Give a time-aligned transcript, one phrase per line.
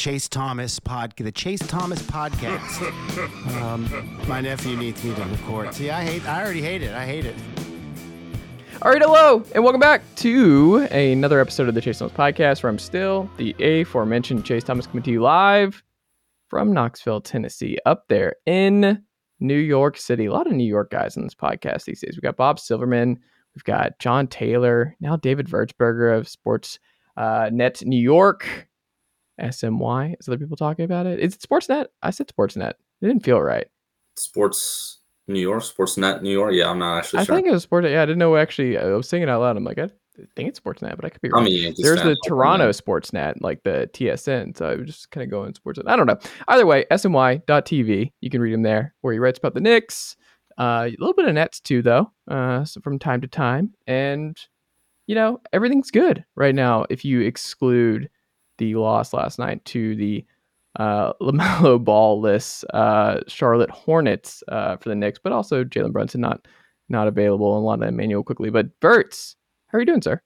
[0.00, 3.60] Chase Thomas pod, the Chase Thomas podcast.
[3.60, 3.86] um,
[4.26, 5.74] my nephew needs me to record.
[5.74, 6.26] See, I hate.
[6.26, 6.94] I already hate it.
[6.94, 7.34] I hate it.
[8.80, 12.70] All right, hello, and welcome back to another episode of the Chase Thomas podcast, where
[12.70, 15.82] I'm still the aforementioned Chase Thomas coming to you live
[16.48, 19.04] from Knoxville, Tennessee, up there in
[19.38, 20.24] New York City.
[20.24, 22.16] A lot of New York guys in this podcast these days.
[22.16, 23.18] We got Bob Silverman,
[23.54, 26.78] we've got John Taylor, now David Vertsberger of Sports
[27.18, 28.69] uh, Net New York,
[29.40, 30.16] SNY.
[30.18, 31.20] Is other people talking about it?
[31.20, 31.86] Is it Sportsnet?
[32.02, 32.70] I said Sportsnet.
[33.00, 33.66] It didn't feel right.
[34.16, 36.52] Sports New York, Sportsnet New York.
[36.54, 37.20] Yeah, I'm not actually sure.
[37.20, 37.36] I sure.
[37.36, 37.92] think it was Sportsnet.
[37.92, 38.78] Yeah, I didn't know actually.
[38.78, 39.56] I was singing out loud.
[39.56, 39.88] I'm like, I
[40.36, 41.46] think it's Sportsnet, but I could be wrong.
[41.46, 42.70] Yankees There's the so I don't Toronto.
[42.70, 44.56] Sportsnet, like the TSN.
[44.56, 45.88] So I was just kind of going Sportsnet.
[45.88, 46.18] I don't know.
[46.48, 48.12] Either way, SNY.TV.
[48.20, 50.16] You can read him there where he writes about the Knicks.
[50.58, 53.72] Uh, a little bit of Nets too, though, uh, so from time to time.
[53.86, 54.38] And,
[55.06, 58.10] you know, everything's good right now if you exclude
[58.60, 60.24] the loss last night to the
[60.76, 66.46] uh, LaMelo Ball-less uh, Charlotte Hornets uh, for the Knicks, but also Jalen Brunson not
[66.88, 68.50] not available and a lot of Immanuel Quickley.
[68.50, 69.36] But Verts,
[69.68, 70.20] how are you doing, sir?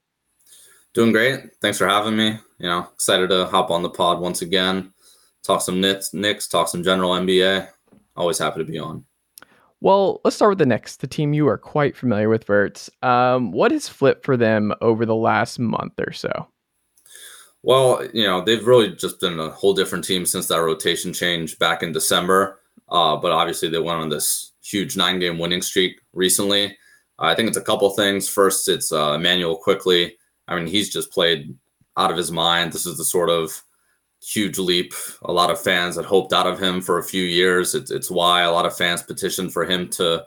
[0.94, 1.40] Doing great.
[1.60, 2.38] Thanks for having me.
[2.58, 4.92] You know, excited to hop on the pod once again.
[5.42, 7.68] Talk some Knicks, Knicks talk some general NBA.
[8.16, 9.04] Always happy to be on.
[9.80, 12.88] Well, let's start with the Knicks, the team you are quite familiar with, Verts.
[13.02, 16.48] Um, what has flipped for them over the last month or so?
[17.64, 21.58] Well, you know, they've really just been a whole different team since that rotation change
[21.58, 22.60] back in December.
[22.90, 26.76] Uh, but obviously, they went on this huge nine game winning streak recently.
[27.18, 28.28] I think it's a couple things.
[28.28, 30.14] First, it's uh, Immanuel Quickley.
[30.46, 31.56] I mean, he's just played
[31.96, 32.70] out of his mind.
[32.70, 33.62] This is the sort of
[34.22, 34.92] huge leap
[35.22, 37.74] a lot of fans had hoped out of him for a few years.
[37.74, 40.22] It's, it's why a lot of fans petitioned for him to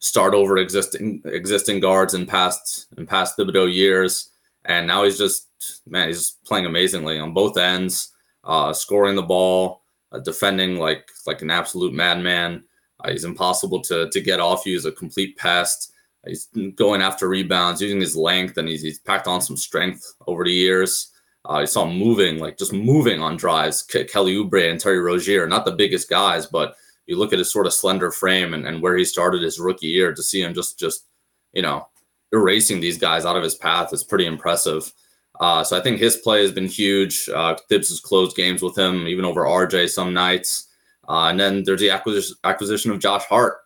[0.00, 4.30] start over existing existing guards in past in past Thibodeau years.
[4.64, 5.49] And now he's just
[5.86, 8.12] man, he's playing amazingly on both ends,
[8.44, 12.64] uh, scoring the ball, uh, defending like like an absolute madman.
[13.02, 14.74] Uh, he's impossible to to get off you.
[14.74, 15.92] He's a complete pest.
[16.26, 20.44] He's going after rebounds, using his length, and he's, he's packed on some strength over
[20.44, 21.12] the years.
[21.48, 23.82] Uh, you saw him moving, like just moving on drives.
[23.82, 26.76] Ke- Kelly Oubre and Terry Rozier, not the biggest guys, but
[27.06, 29.86] you look at his sort of slender frame and, and where he started his rookie
[29.86, 31.06] year to see him just just
[31.52, 31.88] you know
[32.32, 34.92] erasing these guys out of his path is pretty impressive.
[35.40, 37.28] Uh, so I think his play has been huge.
[37.34, 40.68] Uh, Thibs has closed games with him, even over RJ some nights.
[41.08, 43.56] Uh, and then there's the acquisition acquisition of Josh Hart,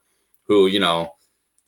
[0.44, 1.12] who you know,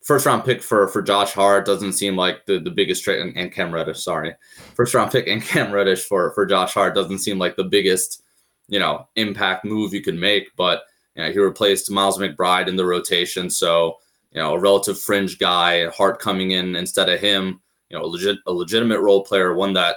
[0.03, 3.37] first round pick for for Josh Hart doesn't seem like the, the biggest trade, and,
[3.37, 4.35] and Cam Reddish, sorry,
[4.75, 8.23] first round pick and Cam Reddish for for Josh Hart doesn't seem like the biggest
[8.69, 10.85] you know impact move you can make, but
[11.17, 13.97] you know, he replaced Miles McBride in the rotation, so
[14.31, 18.07] you know a relative fringe guy, Hart coming in instead of him you know, a
[18.07, 19.97] legit a legitimate role player, one that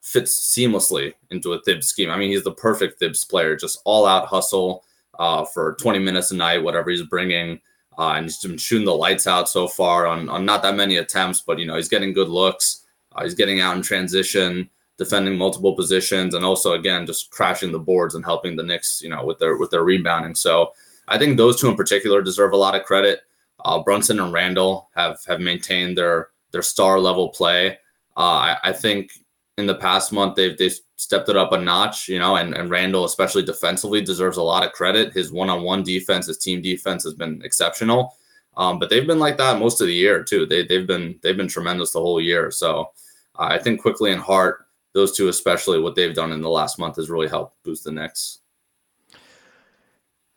[0.00, 2.10] fits seamlessly into a Thibs scheme.
[2.10, 4.84] I mean, he's the perfect Thibs player, just all out hustle
[5.18, 7.60] uh, for 20 minutes a night, whatever he's bringing.
[7.98, 10.96] Uh, and he's been shooting the lights out so far on, on not that many
[10.96, 12.84] attempts, but you know he's getting good looks.
[13.12, 14.68] Uh, he's getting out in transition,
[14.98, 19.08] defending multiple positions, and also again just crashing the boards and helping the Knicks, you
[19.08, 20.34] know, with their with their rebounding.
[20.34, 20.72] So
[21.06, 23.20] I think those two in particular deserve a lot of credit.
[23.64, 27.76] Uh, Brunson and Randle have have maintained their their star level play.
[28.16, 29.10] Uh, I, I, think
[29.58, 32.70] in the past month they've they've stepped it up a notch, you know, and, and
[32.70, 35.12] Randle, especially defensively, deserves a lot of credit.
[35.12, 38.16] His one on one defense, his team defense has been exceptional.
[38.56, 40.46] Um, but they've been like that most of the year too.
[40.46, 42.52] They they've been they've been tremendous the whole year.
[42.52, 42.90] So
[43.36, 46.78] uh, I think Quickley and Hart, those two especially, what they've done in the last
[46.78, 48.38] month has really helped boost the Knicks.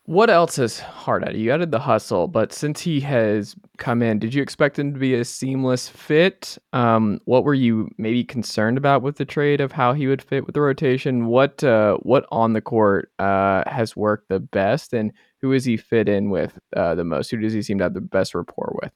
[0.08, 1.34] What else is hard at?
[1.34, 4.98] You added the hustle, but since he has come in, did you expect him to
[4.98, 6.56] be a seamless fit?
[6.72, 10.46] Um, what were you maybe concerned about with the trade of how he would fit
[10.46, 11.26] with the rotation?
[11.26, 15.76] What uh, what on the court uh, has worked the best, and who is he
[15.76, 17.30] fit in with uh, the most?
[17.30, 18.92] Who does he seem to have the best rapport with?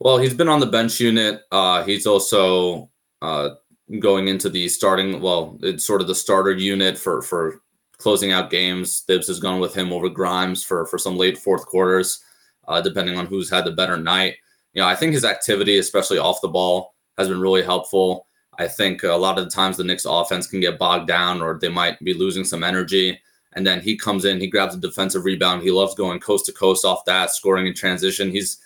[0.00, 1.44] Well, he's been on the bench unit.
[1.50, 2.90] Uh, he's also
[3.22, 3.52] uh,
[4.00, 5.22] going into the starting.
[5.22, 7.62] Well, it's sort of the starter unit for for
[7.98, 9.00] closing out games.
[9.00, 12.20] Thibs has gone with him over Grimes for for some late fourth quarters,
[12.68, 14.36] uh, depending on who's had the better night.
[14.72, 18.26] You know, I think his activity, especially off the ball, has been really helpful.
[18.58, 21.58] I think a lot of the times the Knicks offense can get bogged down or
[21.58, 23.20] they might be losing some energy.
[23.52, 25.62] And then he comes in, he grabs a defensive rebound.
[25.62, 28.30] He loves going coast to coast off that, scoring in transition.
[28.30, 28.58] He's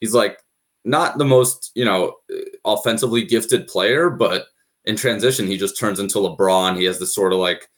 [0.00, 0.38] he's like
[0.84, 2.14] not the most, you know,
[2.64, 4.46] offensively gifted player, but
[4.84, 6.78] in transition, he just turns into LeBron.
[6.78, 7.68] He has this sort of like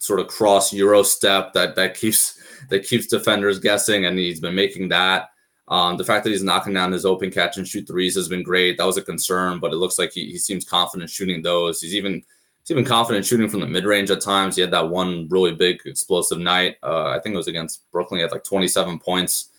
[0.00, 4.54] sort of cross euro step that that keeps that keeps defenders guessing, and he's been
[4.54, 5.30] making that.
[5.68, 8.42] Um, the fact that he's knocking down his open catch and shoot threes has been
[8.42, 8.76] great.
[8.76, 11.80] That was a concern, but it looks like he, he seems confident shooting those.
[11.80, 14.56] He's even he's even confident shooting from the mid range at times.
[14.56, 16.76] He had that one really big explosive night.
[16.82, 18.18] Uh, I think it was against Brooklyn.
[18.18, 19.50] He had like 27 points.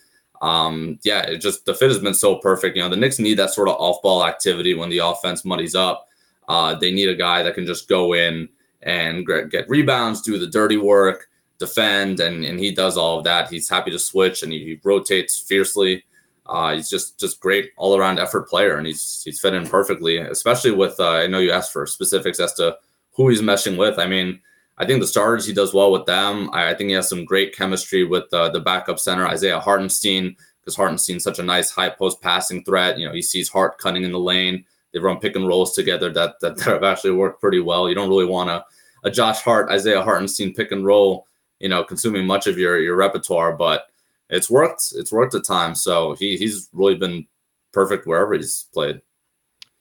[0.41, 2.75] Um, yeah, it just the fit has been so perfect.
[2.75, 5.75] You know, the Knicks need that sort of off ball activity when the offense muddies
[5.75, 6.07] up.
[6.49, 8.49] Uh, they need a guy that can just go in
[8.83, 11.29] and get rebounds, do the dirty work,
[11.59, 13.49] defend, and, and he does all of that.
[13.49, 16.03] He's happy to switch and he, he rotates fiercely.
[16.47, 20.17] Uh, he's just just great all around effort player, and he's he's fit in perfectly.
[20.17, 22.77] Especially with uh, I know you asked for specifics as to
[23.13, 23.99] who he's meshing with.
[23.99, 24.41] I mean,
[24.77, 26.49] I think the starters he does well with them.
[26.51, 30.35] I, I think he has some great chemistry with uh, the backup center Isaiah Hartenstein
[30.59, 32.97] because Hartenstein's such a nice high post passing threat.
[32.97, 34.65] You know, he sees Hart cutting in the lane.
[34.93, 37.87] They run pick and rolls together that that, that have actually worked pretty well.
[37.87, 38.65] You don't really want a,
[39.03, 41.27] a Josh Hart, Isaiah Hartenstein pick and roll,
[41.59, 43.85] you know, consuming much of your your repertoire, but
[44.29, 44.93] it's worked.
[44.95, 45.81] It's worked at times.
[45.81, 47.27] So he he's really been
[47.71, 49.01] perfect wherever he's played.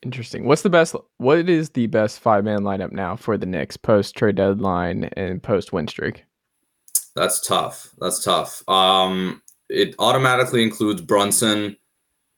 [0.03, 0.47] Interesting.
[0.47, 0.95] What's the best?
[1.19, 5.43] What is the best five man lineup now for the Knicks post trade deadline and
[5.43, 6.25] post win streak?
[7.15, 7.91] That's tough.
[7.99, 8.67] That's tough.
[8.69, 11.77] Um, it automatically includes Brunson,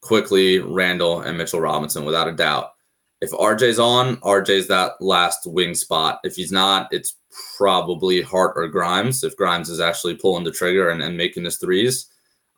[0.02, 2.72] Quickley, Randle and Mitchell Robinson without a doubt.
[3.22, 6.20] If RJ's on, RJ's that last wing spot.
[6.24, 7.16] If he's not, it's
[7.56, 9.22] probably Hart or Grimes.
[9.22, 12.08] If Grimes is actually pulling the trigger and, and making his threes,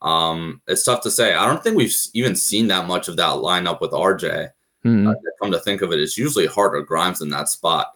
[0.01, 1.35] um, it's tough to say.
[1.35, 4.51] I don't think we've even seen that much of that lineup with RJ.
[4.85, 5.09] Mm-hmm.
[5.09, 7.93] Uh, come to think of it, it's usually Hart or Grimes in that spot.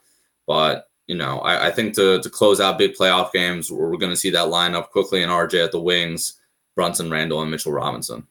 [0.46, 3.96] But you know, I, I think to to close out big playoff games, we're, we're
[3.96, 6.34] going to see that lineup Quickley and RJ at the wings,
[6.74, 8.26] Brunson, Randle, and Mitchell Robinson.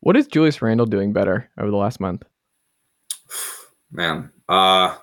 [0.00, 2.24] What is Julius Randle doing better over the last month?
[3.90, 4.96] Man, uh,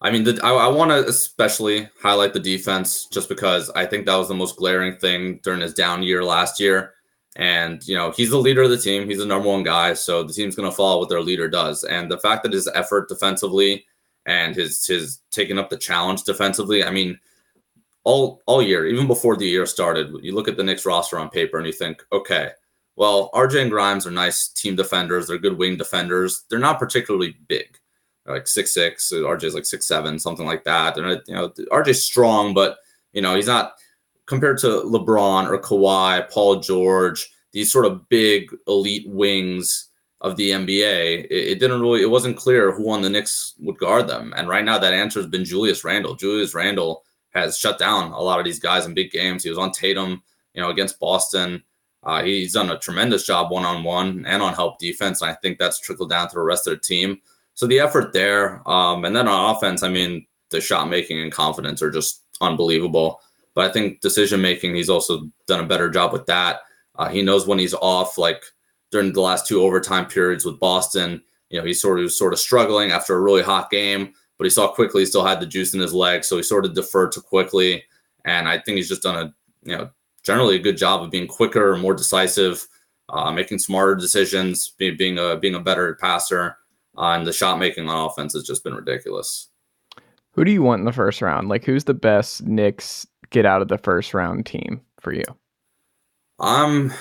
[0.00, 4.06] I mean, the, I, I want to especially highlight the defense just because I think
[4.06, 6.92] that was the most glaring thing during his down year last year.
[7.36, 9.08] And, you know, he's the leader of the team.
[9.08, 9.94] He's the number one guy.
[9.94, 11.82] So the team's going to follow what their leader does.
[11.84, 13.86] And the fact that his effort defensively
[14.26, 17.18] and his his taking up the challenge defensively, I mean,
[18.04, 21.28] all all year, even before the year started, you look at the Knicks roster on
[21.30, 22.50] paper and you think, okay,
[22.96, 25.26] well, RJ and Grimes are nice team defenders.
[25.26, 26.44] They're good wing defenders.
[26.48, 27.78] They're not particularly big.
[28.24, 29.12] They're like six six.
[29.12, 30.96] RJ's like six seven, something like that.
[30.96, 32.78] And you know, RJ's strong, but
[33.12, 33.74] you know, he's not
[34.26, 40.50] compared to LeBron or Kawhi, Paul George, these sort of big elite wings of the
[40.50, 44.32] NBA, it, it, didn't really, it wasn't clear who on the Knicks would guard them.
[44.36, 46.14] And right now, that answer has been Julius Randle.
[46.14, 47.04] Julius Randle
[47.34, 49.42] has shut down a lot of these guys in big games.
[49.42, 50.22] He was on Tatum,
[50.54, 51.62] you know, against Boston.
[52.04, 55.22] Uh, he's done a tremendous job one on one and on help defense.
[55.22, 57.20] And I think that's trickled down to the rest of the team.
[57.54, 61.32] So the effort there, um, and then on offense, I mean, the shot making and
[61.32, 63.20] confidence are just unbelievable.
[63.54, 66.60] But I think decision making, he's also done a better job with that.
[66.96, 68.42] Uh, he knows when he's off, like
[68.90, 71.22] during the last two overtime periods with Boston.
[71.50, 74.44] You know, he sort of was sort of struggling after a really hot game, but
[74.44, 76.74] he saw quickly he still had the juice in his leg, so he sort of
[76.74, 77.84] deferred to Quickley.
[78.24, 79.34] And I think he's just done a
[79.68, 79.90] you know
[80.24, 82.66] generally a good job of being quicker, more decisive,
[83.08, 86.56] uh, making smarter decisions, being being a being a better passer,
[86.98, 89.48] uh, and the shot making on offense has just been ridiculous.
[90.32, 91.48] Who do you want in the first round?
[91.48, 95.24] Like, who's the best Knicks get out of the first round team for you?
[96.40, 96.92] I'm,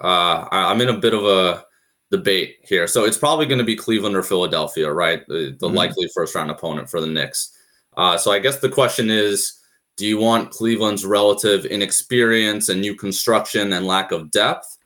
[0.00, 1.64] uh, I'm in a bit of a
[2.12, 2.86] debate here.
[2.86, 5.26] So it's probably going to be Cleveland or Philadelphia, right?
[5.26, 5.76] The, the mm-hmm.
[5.76, 7.50] likely first round opponent for the Knicks.
[7.96, 9.60] Uh, so I guess the question is,
[9.96, 14.78] do you want Cleveland's relative inexperience and new construction and lack of depth,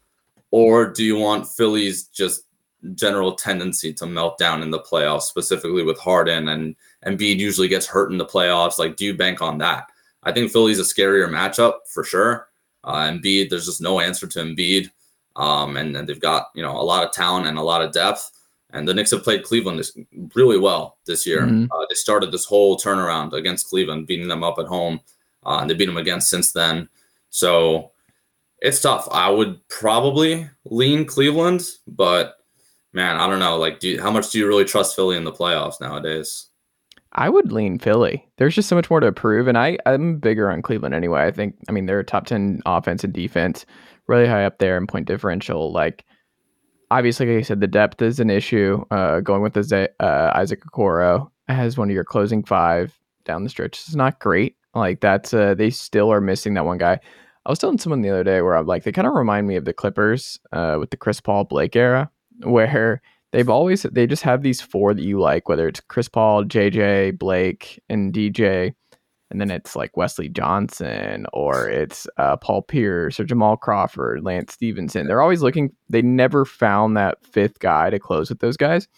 [0.51, 2.43] or do you want Philly's just
[2.95, 7.87] general tendency to melt down in the playoffs, specifically with Harden and Embiid usually gets
[7.87, 8.79] hurt in the playoffs?
[8.79, 9.89] Like, do you bank on that?
[10.23, 12.49] I think Philly's a scarier matchup for sure.
[12.85, 14.91] Uh, Embiid, there's just no answer to Embiid.
[15.37, 17.93] Um, and, and they've got, you know, a lot of talent and a lot of
[17.93, 18.31] depth.
[18.71, 19.97] And the Knicks have played Cleveland this,
[20.35, 21.43] really well this year.
[21.43, 21.73] Mm-hmm.
[21.73, 25.01] Uh, they started this whole turnaround against Cleveland, beating them up at home.
[25.47, 26.89] Uh, and they beat them again since then.
[27.31, 27.93] So
[28.61, 29.09] it's tough.
[29.11, 32.37] I would probably lean Cleveland, but
[32.93, 33.57] man, I don't know.
[33.57, 36.47] Like, do you, how much do you really trust Philly in the playoffs nowadays?
[37.13, 38.27] I would lean Philly.
[38.37, 41.23] There's just so much more to prove, and I I'm bigger on Cleveland anyway.
[41.23, 43.65] I think I mean they're top ten offense and defense,
[44.09, 45.73] really high up there in point differential.
[45.73, 46.05] Like
[46.91, 48.85] obviously, like I said, the depth is an issue.
[48.91, 53.51] Uh, going with the uh, Isaac Okoro as one of your closing five down the
[53.51, 54.57] stretch is not great.
[54.75, 57.01] Like that's uh, they still are missing that one guy.
[57.47, 59.57] I was telling someone the other day where I'm like they kind of remind me
[59.57, 62.11] of the Clippers uh, with the Chris Paul Blake era,
[62.43, 63.03] where
[63.33, 67.19] they've always they just have these four that you like, whether it's Chris Paul, JJ,
[67.19, 68.75] Blake, and DJ,
[69.31, 74.55] and then it's like Wesley Johnson or it's uh, Paul Pierce or Jamal Crawford, Lance
[74.55, 75.07] Stephenson.
[75.07, 75.71] They're always looking.
[75.89, 78.89] They never found that fifth guy to close with those guys,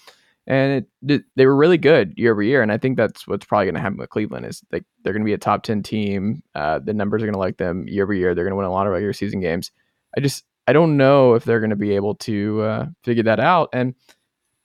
[0.47, 2.63] and it, they were really good year over year.
[2.63, 5.23] And I think that's what's probably going to happen with Cleveland is like they're going
[5.23, 6.43] to be a top ten team.
[6.55, 8.35] Uh, the numbers are going to like them year over year.
[8.35, 9.73] They're going to win a lot of regular season games.
[10.17, 13.41] I just I don't know if they're going to be able to uh, figure that
[13.41, 13.71] out.
[13.73, 13.95] And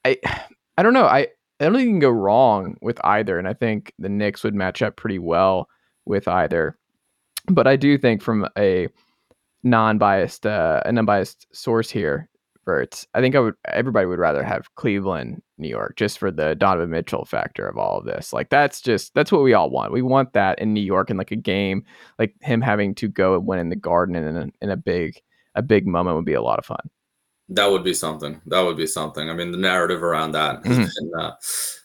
[0.03, 0.17] I
[0.77, 1.05] I don't know.
[1.05, 1.27] I
[1.59, 3.39] I don't think you can go wrong with either.
[3.39, 5.69] And I think the Knicks would match up pretty well
[6.05, 6.77] with either.
[7.47, 8.87] But I do think from a
[9.63, 12.29] non-biased uh, an unbiased source here,
[12.65, 16.55] Verts, I think I would everybody would rather have Cleveland, New York, just for the
[16.55, 18.33] Donovan Mitchell factor of all of this.
[18.33, 19.93] Like that's just that's what we all want.
[19.93, 21.85] We want that in New York in like a game,
[22.17, 25.21] like him having to go and win in the Garden in a, in a big
[25.53, 26.89] a big moment would be a lot of fun.
[27.49, 28.41] That would be something.
[28.47, 29.29] That would be something.
[29.29, 31.09] I mean, the narrative around that has, mm-hmm.
[31.09, 31.35] been, uh,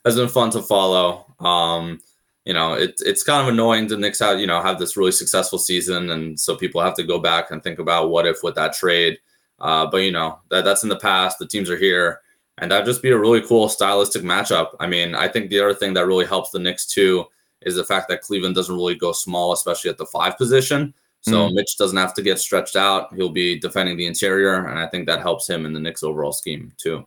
[0.05, 1.35] has been fun to follow.
[1.39, 2.01] Um,
[2.47, 5.13] you know, it's it's kind of annoying to Knicks have you know have this really
[5.13, 8.55] successful season, and so people have to go back and think about what if with
[8.55, 9.19] that trade.
[9.59, 11.39] Uh, but you know that that's in the past.
[11.39, 12.23] The teams are here,
[12.59, 14.71] and that'd just be a really cool stylistic matchup.
[14.81, 17.27] I mean, I think the other thing that really helps the Knicks too
[17.61, 20.95] is the fact that Cleveland doesn't really go small, especially at the five position.
[21.23, 21.55] So mm.
[21.55, 23.15] Mitch doesn't have to get stretched out.
[23.15, 26.33] He'll be defending the interior, and I think that helps him in the Knicks' overall
[26.33, 27.05] scheme too.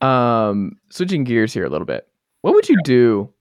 [0.00, 2.08] Um, switching gears here a little bit.
[2.42, 3.32] What would you do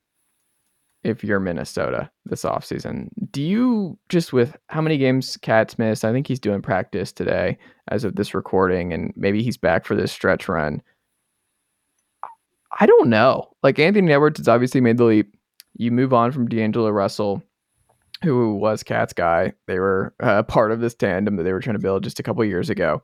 [1.04, 3.10] if you're Minnesota this offseason?
[3.32, 6.06] Do you just with how many games KAT's missed?
[6.06, 7.58] I think he's doing practice today
[7.90, 10.82] as of this recording, and maybe he's back for this stretch run.
[12.80, 13.50] I don't know.
[13.62, 15.36] Like Anthony Edwards has obviously made the leap.
[15.76, 17.44] You move on from D'Angelo Russell
[18.24, 19.54] who was KAT's guy.
[19.68, 22.24] They were uh, part of this tandem that they were trying to build just a
[22.24, 23.04] couple years ago.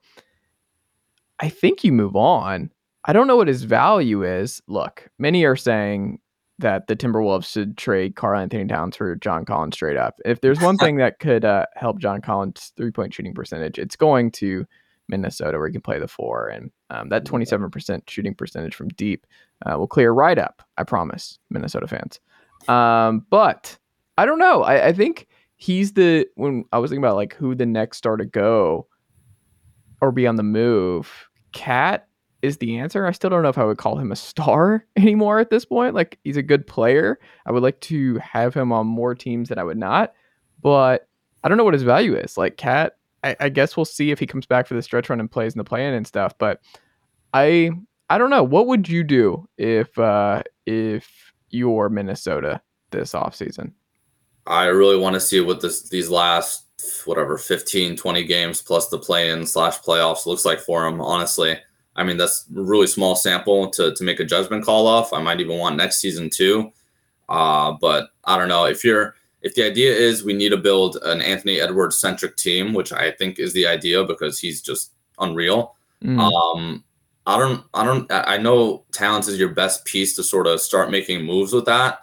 [1.39, 2.71] I think you move on.
[3.05, 4.61] I don't know what his value is.
[4.67, 6.19] Look, many are saying
[6.59, 10.15] that the Timberwolves should trade Karl-Anthony Towns for John Collins straight up.
[10.23, 13.95] If there's one thing that could uh, help John Collins' three point shooting percentage, it's
[13.95, 14.65] going to
[15.09, 16.47] Minnesota where he can play the four.
[16.47, 19.27] And um, that 27% shooting percentage from deep
[19.65, 20.61] uh, will clear right up.
[20.77, 22.19] I promise, Minnesota fans.
[22.69, 23.77] Um, but
[24.17, 24.63] I don't know.
[24.63, 28.17] I, I think he's the when I was thinking about like who the next star
[28.17, 28.87] to go
[30.01, 31.29] or be on the move.
[31.53, 32.07] KAT
[32.41, 33.05] is the answer.
[33.05, 35.95] I still don't know if I would call him a star anymore at this point.
[35.95, 37.19] Like he's a good player.
[37.45, 40.13] I would like to have him on more teams than I would not,
[40.61, 41.07] but
[41.43, 42.37] I don't know what his value is.
[42.37, 42.93] Like KAT,
[43.23, 45.53] I, I guess we'll see if he comes back for the stretch run and plays
[45.53, 46.37] in the play-in and stuff.
[46.37, 46.59] But
[47.33, 47.71] I
[48.09, 48.43] I don't know.
[48.43, 53.71] What would you do if uh if you're Minnesota this offseason?
[54.45, 56.61] I really want to see what this these last
[57.05, 61.57] whatever 15 20 games plus the play-in slash playoffs looks like for him honestly.
[61.95, 65.13] I mean that's a really small sample to, to make a judgment call off.
[65.13, 66.71] I might even want next season too.
[67.29, 68.65] Uh, but i don't know.
[68.65, 72.73] If you're if the idea is we need to build an anthony edwards centric team
[72.73, 76.17] which i think is the idea because he's just unreal mm.
[76.19, 76.83] um,
[77.27, 80.89] i don't i don't i know Towns is your best piece to sort of start
[80.89, 81.99] making moves with that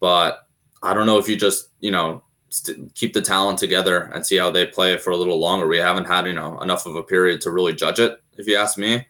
[0.00, 0.43] but
[0.84, 4.36] I don't know if you just, you know, st- keep the talent together and see
[4.36, 5.66] how they play for a little longer.
[5.66, 8.56] We haven't had, you know, enough of a period to really judge it, if you
[8.56, 9.06] ask me.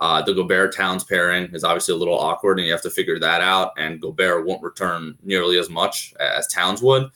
[0.00, 3.18] Uh, the Gobert Towns pairing is obviously a little awkward, and you have to figure
[3.18, 3.72] that out.
[3.76, 7.10] And Gobert won't return nearly as much as Towns would.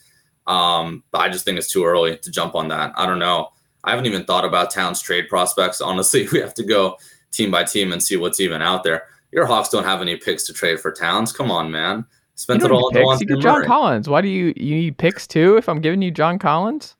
[0.46, 2.92] Um, but I just think it's too early to jump on that.
[2.96, 3.50] I don't know.
[3.84, 5.80] I haven't even thought about Towns trade prospects.
[5.80, 6.96] Honestly, we have to go
[7.30, 9.04] team by team and see what's even out there.
[9.30, 11.32] Your Hawks don't have any picks to trade for Towns.
[11.32, 12.04] Come on, man.
[12.40, 14.08] Spent it all on You John Collins.
[14.08, 15.58] Why do you you need picks too?
[15.58, 16.96] If I'm giving you John Collins.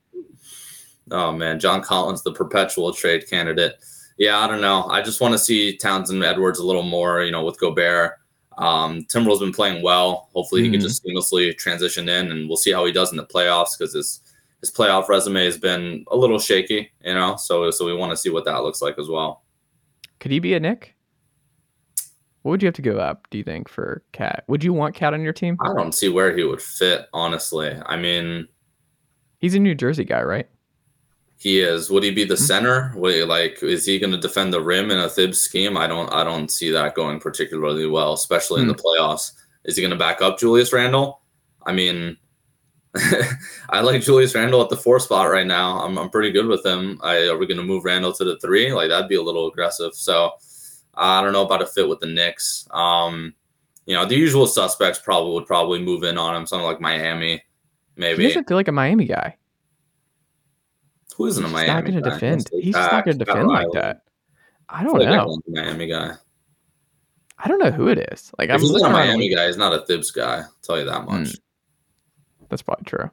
[1.11, 3.77] Oh man, John Collins, the perpetual trade candidate.
[4.19, 4.85] Yeah, I don't know.
[4.91, 7.23] I just want to see Townsend Edwards a little more.
[7.23, 8.19] You know, with Gobert.
[8.59, 10.29] Um, Timberwolves been playing well.
[10.35, 10.73] Hopefully, mm-hmm.
[10.75, 13.79] he can just seamlessly transition in, and we'll see how he does in the playoffs
[13.79, 14.21] because his
[14.61, 16.93] his playoff resume has been a little shaky.
[17.03, 19.43] You know, so so we want to see what that looks like as well.
[20.19, 20.97] Could he be a Knick?
[22.43, 24.45] What would you have to give up, do you think, for KAT?
[24.49, 25.59] Would you want KAT on your team?
[25.61, 27.77] I don't see where he would fit, honestly.
[27.85, 28.49] I mean,
[29.39, 30.49] he's a New Jersey guy, right?
[31.37, 31.91] He is.
[31.91, 32.45] Would he be the mm-hmm.
[32.45, 32.93] center?
[32.97, 35.77] Would, like, is he going to defend the rim in a Thibs scheme?
[35.77, 36.11] I don't.
[36.13, 38.71] I don't see that going particularly well, especially mm-hmm.
[38.71, 38.87] in the mm.
[38.87, 39.33] playoffs.
[39.65, 41.21] Is he going to back up Julius Randle?
[41.65, 42.17] I mean,
[43.71, 45.81] I like Julius Randle at the four spot right now.
[45.81, 46.99] I'm, I'm pretty good with him.
[47.03, 48.73] I, are we going to move Randle to the three?
[48.73, 49.95] Like that'd be a little aggressive.
[49.95, 50.33] So
[50.95, 52.67] I don't know about a fit with the Knicks.
[52.71, 53.35] Um,
[53.87, 56.47] you know, the usual suspects probably would probably move in on him.
[56.47, 57.43] Something like Miami,
[57.97, 58.23] maybe.
[58.23, 59.37] He doesn't feel like a Miami guy.
[61.17, 61.67] Who isn't a Miami?
[61.67, 62.49] He's not going to defend.
[62.53, 64.03] He's just not going to defend like that.
[64.69, 65.27] I don't I know.
[65.27, 66.13] Like Miami guy.
[67.39, 68.31] I don't know who it is.
[68.39, 69.47] Like if I'm he's not a Miami guy.
[69.47, 70.39] He's not a Thibs guy.
[70.39, 71.29] I'll tell you that much.
[71.29, 71.41] Mm.
[72.49, 73.11] That's probably true.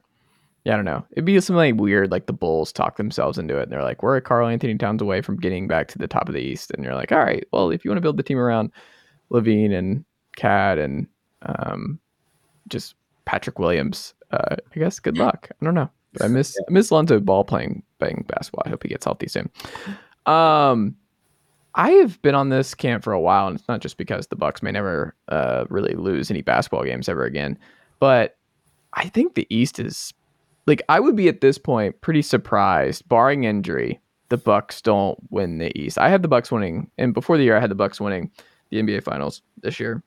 [0.68, 1.02] Yeah, I don't know.
[1.12, 3.62] It'd be something like weird, like the Bulls talk themselves into it.
[3.62, 6.34] And they're like, we're a Karl-Anthony Towns away from getting back to the top of
[6.34, 6.72] the East.
[6.72, 8.70] And you're like, all right, well, if you want to build the team around
[9.32, 10.04] LaVine and
[10.36, 11.06] KAT and
[11.40, 11.98] um,
[12.68, 14.12] just Patrick Williams.
[14.30, 15.48] Uh, I guess good luck.
[15.50, 18.62] I don't know, but I miss I miss Lonzo Ball playing playing basketball.
[18.66, 19.50] I hope he gets healthy soon.
[20.26, 20.96] Um,
[21.76, 24.36] I have been on this camp for a while, and it's not just because the
[24.36, 27.58] Bucks may never uh, really lose any basketball games ever again,
[28.00, 28.36] but
[28.92, 30.12] I think the East is
[30.68, 33.98] like I would be at this point pretty surprised, barring injury,
[34.28, 35.98] the Bucks don't win the East.
[35.98, 38.30] I had the Bucks winning, and before the year, I had the Bucks winning
[38.70, 40.02] the NBA Finals this year.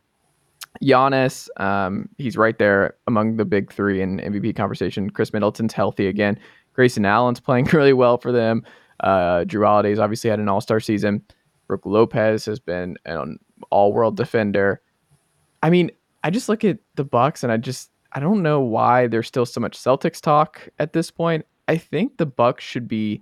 [0.84, 5.10] Giannis, um, he's right there among the big three in MVP conversation.
[5.10, 6.39] Khris Middleton's healthy again.
[6.74, 8.63] Grayson Allen's playing really well for them.
[9.00, 11.24] Uh, Jrue Holiday's obviously had an All Star season.
[11.68, 13.39] Brook Lopez has been an
[13.72, 14.80] All World defender.
[15.63, 15.89] I mean,
[16.24, 19.46] I just look at the Bucks and I just I don't know why there's still
[19.46, 21.46] so much Celtics talk at this point.
[21.68, 23.22] I think the Bucks should be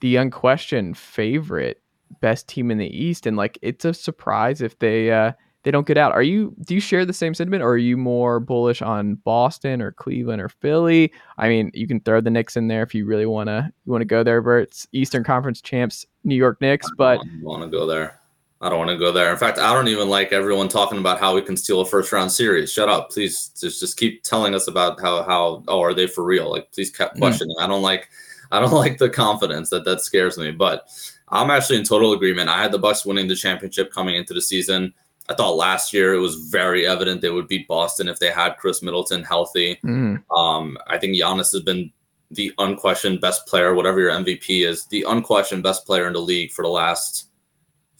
[0.00, 1.82] the unquestioned favorite
[2.20, 5.86] best team in the East, and like it's a surprise if they uh, they don't
[5.86, 6.12] get out.
[6.12, 9.80] Are you do you share the same sentiment, or are you more bullish on Boston
[9.80, 11.12] or Cleveland or Philly?
[11.38, 14.04] I mean, you can throw the Knicks in there if you really wanna you wanna
[14.04, 16.90] go there, but it's Eastern Conference champs, New York Knicks.
[16.96, 18.19] But want to go there.
[18.62, 19.30] I don't want to go there.
[19.30, 22.12] In fact, I don't even like everyone talking about how we can steal a first
[22.12, 22.70] round series.
[22.70, 23.50] Shut up, please.
[23.58, 26.50] Just just keep telling us about how how oh are they for real?
[26.50, 27.18] Like please keep hmm.
[27.18, 27.56] questioning.
[27.58, 27.64] Mm.
[27.64, 28.08] I don't like
[28.52, 30.50] I don't like the confidence that that scares me.
[30.50, 30.88] But
[31.28, 32.50] I'm actually in total agreement.
[32.50, 34.92] I had the Bucks winning the championship coming into the season.
[35.30, 38.56] I thought last year it was very evident they would beat Boston if they had
[38.56, 39.78] Khris Middleton healthy.
[39.84, 40.22] Mm.
[40.36, 41.92] Um, I think Giannis has been
[42.32, 46.50] the unquestioned best player, whatever your MVP is, the unquestioned best player in the league
[46.50, 47.29] for the last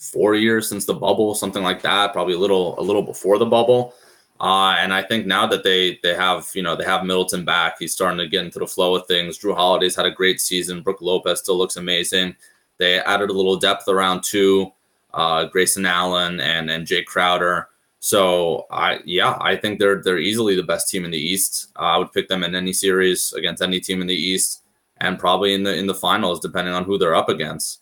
[0.00, 2.12] four years since the bubble, something like that.
[2.12, 3.95] Probably a little a little before the bubble.
[4.40, 7.76] Uh, and I think now that they they have you know they have Middleton back,
[7.78, 9.38] he's starting to get into the flow of things.
[9.38, 10.83] Jrue Holiday's had a great season.
[10.83, 12.35] Brook Lopez still looks amazing.
[12.78, 14.73] They added a little depth around two,
[15.12, 17.69] uh, Grayson Allen and and Jae Crowder.
[18.00, 21.73] So I yeah I think they're they're easily the best team in the East.
[21.76, 24.62] Uh, I would pick them in any series against any team in the East,
[24.97, 27.79] and probably in the in the finals depending on who they're up against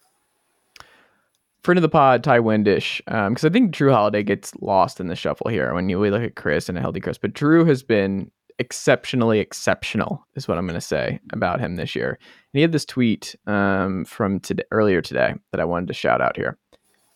[1.68, 5.08] friend of the pod, Ty Windish, because um, I think Jrue Holiday gets lost in
[5.08, 7.18] the shuffle here when you we look at Chris and a healthy Chris.
[7.18, 11.94] But Jrue has been exceptionally exceptional, is what I'm going to say about him this
[11.94, 12.12] year.
[12.12, 16.22] And he had this tweet um, from today, earlier today that I wanted to shout
[16.22, 16.56] out here.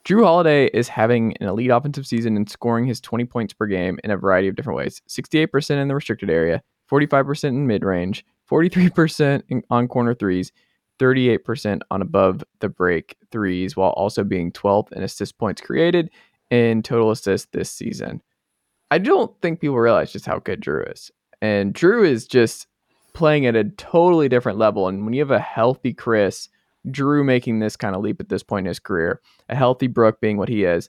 [0.05, 3.99] Jrue Holiday is having an elite offensive season and scoring his 20 points per game
[4.05, 8.23] in a variety of different ways 68% in the restricted area, 45% in mid range,
[8.51, 10.53] 43% on corner threes,
[11.03, 16.11] 38% on above the break threes, while also being 12th in assist points created
[16.51, 18.23] in total assists this season.
[18.91, 21.11] I don't think people realize just how good Jrue is.
[21.41, 22.69] And Jrue is just
[23.15, 24.87] playing at a totally different level.
[24.87, 26.49] And when you have a healthy Chris,
[26.88, 30.21] Jrue making this kind of leap at this point in his career, a healthy Brook
[30.21, 30.88] being what he is,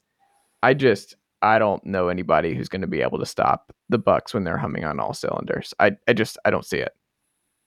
[0.62, 4.34] I just I don't know anybody who's going to be able to stop the Bucks
[4.34, 5.73] when they're humming on all cylinders.
[5.80, 6.93] I I just I don't see it.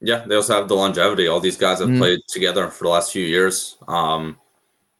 [0.00, 1.26] Yeah, they also have the longevity.
[1.26, 1.98] All these guys have mm.
[1.98, 3.78] played together for the last few years.
[3.88, 4.38] Um,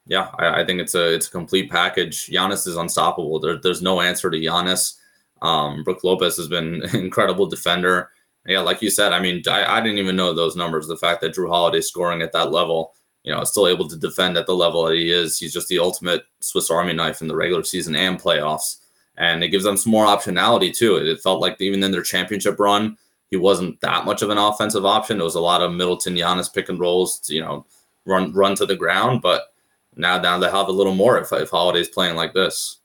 [0.07, 2.27] yeah, I, I, think it's a it's a complete package.
[2.29, 3.39] Giannis is unstoppable.
[3.41, 4.97] There, there's no answer to Giannis.
[5.43, 8.11] Um, Brook Lopez has been an incredible defender.
[8.47, 10.87] Yeah, like you said, I mean, I, I didn't even know those numbers.
[10.87, 14.37] The fact that Jrue Holiday scoring at that level, you know, still able to defend
[14.37, 15.37] at the level that he is.
[15.37, 18.77] He's just the ultimate Swiss Army knife in the regular season and playoffs.
[19.19, 20.97] And it gives them some more optionality too.
[20.97, 22.97] It felt like even in their championship run,
[23.31, 25.19] he wasn't that much of an offensive option.
[25.19, 27.67] There was a lot of Middleton Giannis pick and rolls, to, you know,
[28.05, 29.23] run run to the ground.
[29.23, 29.53] But
[29.97, 32.79] now down they have a little more if if Holiday's playing like this.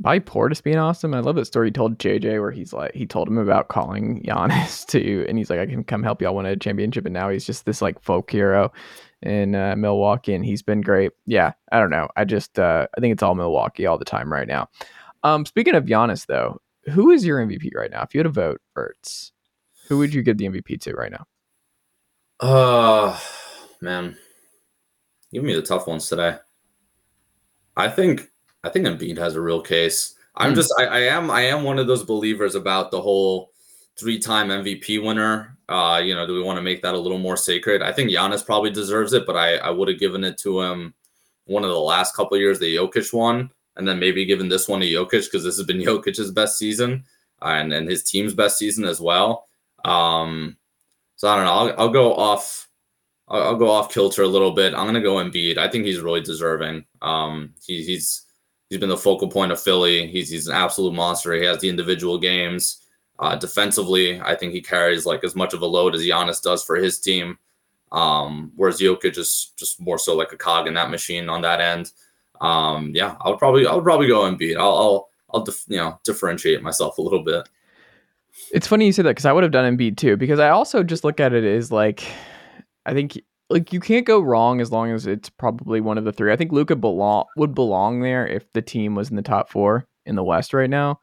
[0.00, 3.06] By Portis being awesome, I love that story he told JJ where he's like he
[3.06, 6.46] told him about calling Giannis to, and he's like, I can come help y'all win
[6.46, 8.72] a championship, and now he's just this like folk hero
[9.22, 11.12] in uh, Milwaukee, and he's been great.
[11.26, 14.32] Yeah, I don't know, I just uh, I think it's all Milwaukee all the time
[14.32, 14.68] right now.
[15.24, 18.02] Um, speaking of Giannis, though, who is your MVP right now?
[18.02, 19.32] If you had a vote, Verts,
[19.88, 21.26] who would you give the MVP to right now?
[22.40, 23.18] Uh
[23.80, 24.16] man.
[25.32, 26.36] Give me the tough ones today.
[27.76, 28.28] I think
[28.64, 30.14] I think Embiid has a real case.
[30.36, 30.56] I'm mm.
[30.56, 33.52] just I, I, am I am one of those believers about the whole
[33.98, 35.56] three-time MVP winner.
[35.68, 37.82] Uh, you know, do we want to make that a little more sacred?
[37.82, 40.94] I think Giannis probably deserves it, but I, I would have given it to him
[41.46, 44.80] one of the last couple years the Jokic one and then maybe giving this one
[44.80, 47.04] to Jokic because this has been Jokic's best season
[47.40, 49.46] and, and his team's best season as well.
[49.84, 50.56] Um,
[51.16, 51.52] so I don't know.
[51.52, 52.68] I'll, I'll go off.
[53.28, 54.74] I'll, I'll, go off kilter a little bit.
[54.74, 55.58] I'm gonna go Embiid.
[55.58, 56.84] I think he's really deserving.
[57.00, 58.22] Um, he, he's
[58.68, 60.06] he's been the focal point of Philly.
[60.06, 61.32] He's he's an absolute monster.
[61.34, 62.78] He has the individual games.
[63.18, 66.64] Uh, defensively, I think he carries like as much of a load as Giannis does
[66.64, 67.38] for his team.
[67.92, 71.60] Um, whereas Jokic is just more so like a cog in that machine on that
[71.60, 71.92] end.
[72.42, 74.56] Um, yeah, I'll probably I'll probably go Embiid.
[74.56, 77.48] I'll I'll, I'll dif- you know differentiate myself a little bit.
[78.50, 80.16] It's funny you say that because I would have done Embiid too.
[80.16, 82.04] Because I also just look at it as like,
[82.84, 86.12] I think like you can't go wrong as long as it's probably one of the
[86.12, 86.32] three.
[86.32, 89.86] I think Luka belong would belong there if the team was in the top four
[90.04, 90.98] in the West right now.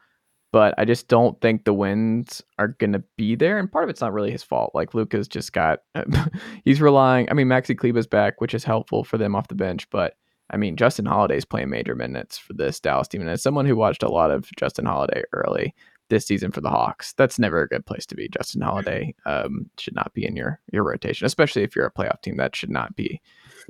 [0.52, 4.02] But I just don't think the wins are gonna be there, and part of it's
[4.02, 4.72] not really his fault.
[4.74, 5.82] Like Luka's just got,
[6.66, 7.30] he's relying.
[7.30, 10.16] I mean, Maxi Kleber's back, which is helpful for them off the bench, but
[10.52, 13.76] I mean, Justin Holiday's playing major minutes for this Dallas team, and as someone who
[13.76, 15.74] watched a lot of Justin Holiday early,
[16.10, 17.14] this season for the Hawks.
[17.14, 18.28] That's never a good place to be.
[18.28, 22.22] Justin Holiday um, should not be in your your rotation, especially if you're a playoff
[22.22, 22.38] team.
[22.38, 23.22] That should not be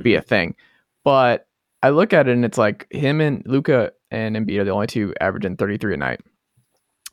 [0.02, 0.56] be a thing.
[1.04, 1.48] But
[1.84, 4.88] I look at it and it's like him and Luka and Embiid are the only
[4.88, 6.22] two averaging 33 a night.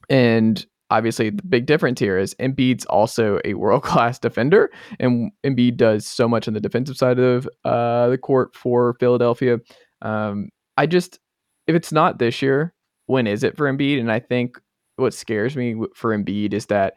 [0.09, 5.77] And obviously the big difference here is Embiid's also a world class defender, and Embiid
[5.77, 9.59] does so much on the defensive side of uh, the court for Philadelphia.
[10.03, 11.19] Um, I just,
[11.67, 12.75] if it's not this year,
[13.07, 14.01] when is it for Embiid?
[14.01, 14.61] And I think
[14.97, 16.95] what scares me for Embiid is that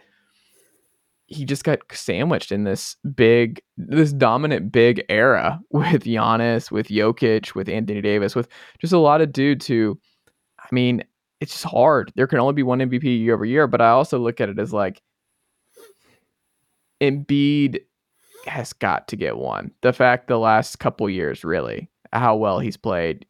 [1.28, 7.56] he just got sandwiched in this big, this dominant big era with Giannis, with Jokic,
[7.56, 8.48] with Anthony Davis, with
[8.80, 10.00] just a lot of dudes who,
[10.60, 11.04] I mean,
[11.42, 12.12] it's just hard.
[12.16, 14.60] There can only be one MVP year over year, but I also look at it
[14.60, 15.02] as like
[17.02, 17.80] Embiid
[18.46, 19.72] has got to get one.
[19.82, 23.26] The fact the last couple years, really, how well he's played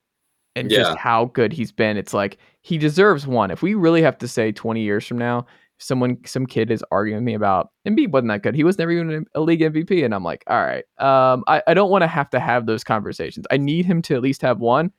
[0.56, 0.80] and yeah.
[0.80, 3.52] just how good he's been, it's like he deserves one.
[3.52, 5.46] If we really have to say 20 years from now,
[5.78, 8.56] someone, some kid is arguing me about Embiid wasn't that good.
[8.56, 10.04] He was never even a league MVP.
[10.04, 12.84] And I'm like, all right, um, I, I don't want to have to have those
[12.84, 13.46] conversations.
[13.52, 14.92] I need him to at least have one.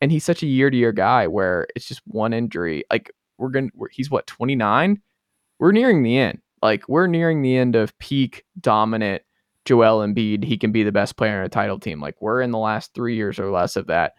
[0.00, 2.84] And he's such a year to year guy where it's just one injury.
[2.90, 5.00] Like we're going to, he's what, 29?
[5.58, 6.40] We're nearing the end.
[6.62, 9.22] Like we're nearing the end of peak dominant
[9.64, 10.44] Joel Embiid.
[10.44, 12.00] He can be the best player in a title team.
[12.00, 14.14] Like we're in the last three years or less of that.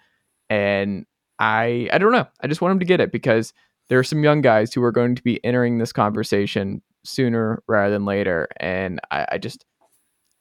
[0.50, 1.06] And
[1.40, 2.28] I I don't know.
[2.42, 3.54] I just want him to get it because
[3.90, 7.92] there are some young guys who are going to be entering this conversation sooner rather
[7.92, 8.48] than later.
[8.60, 9.66] And I, I just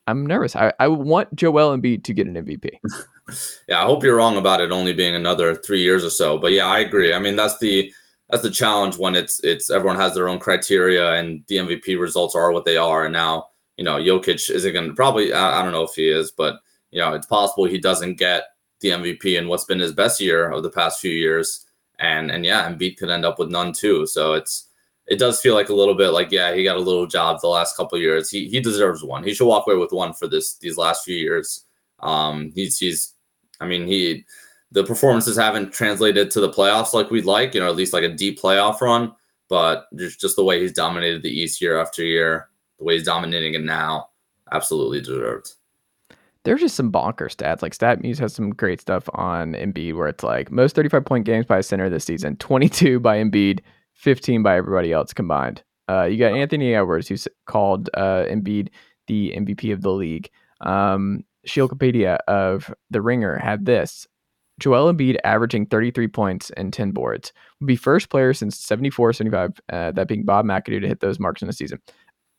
[0.07, 0.57] I'm nervous.
[0.57, 2.71] I, I want Joel Embiid to get an MVP.
[3.69, 6.39] yeah, I hope you're wrong about it only being another three years or so.
[6.39, 7.13] But yeah, I agree.
[7.13, 7.93] I mean, that's the
[8.31, 12.35] that's the challenge when it's it's everyone has their own criteria and the MVP results
[12.35, 13.05] are what they are.
[13.05, 16.09] And now you know Jokic isn't going to probably I, I don't know if he
[16.09, 18.45] is, but you know it's possible he doesn't get
[18.81, 21.67] the MVP in what's been his best year of the past few years.
[21.99, 24.07] And and yeah, Embiid could end up with none too.
[24.07, 24.69] So it's
[25.07, 27.49] it does feel like a little bit like yeah, he got a little job the
[27.49, 28.31] last couple years.
[28.31, 29.25] He he deserves one.
[29.25, 31.65] He should walk away with one for this these last few years.
[31.99, 33.15] Um, he's he's
[33.61, 34.25] I mean he
[34.73, 38.05] the performances haven't translated to the playoffs like we'd like, you know, at least like
[38.05, 39.13] a deep playoff run.
[39.49, 43.05] But just just the way he's dominated the East year after year, the way he's
[43.05, 44.11] dominating it now,
[44.53, 45.53] absolutely deserved
[46.45, 47.63] there's just some bonker stats.
[47.63, 51.47] Like StatMuse has some great stuff on Embiid where it's like most 35 point games
[51.47, 53.61] by a center this season, 22 by Embiid,
[53.95, 55.63] 15 by everybody else combined.
[55.89, 58.69] Uh, you got Anthony Edwards, who's called uh, Embiid
[59.07, 60.31] the MVP of the league.
[60.61, 64.07] Um, Shieldcopedia of The Ringer had this.
[64.59, 69.61] Joel Embiid averaging 33 points and 10 boards would be first player since 74 75,
[69.73, 71.81] uh, that being Bob McAdoo to hit those marks in a season.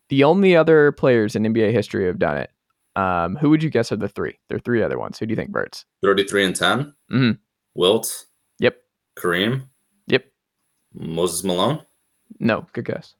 [0.10, 2.52] The only other players in NBA history have done it
[2.96, 4.38] um, who would you guess are the three?
[4.48, 5.18] There are three other ones.
[5.20, 5.86] Who do you think, Birds?
[6.04, 6.80] 33 and 10?
[7.12, 7.32] Mm-hmm.
[7.76, 8.26] Wilt?
[8.60, 8.78] Yep.
[9.16, 9.64] Kareem?
[10.08, 10.26] Yep.
[10.94, 11.82] Moses Malone?
[12.40, 13.16] No, good guess.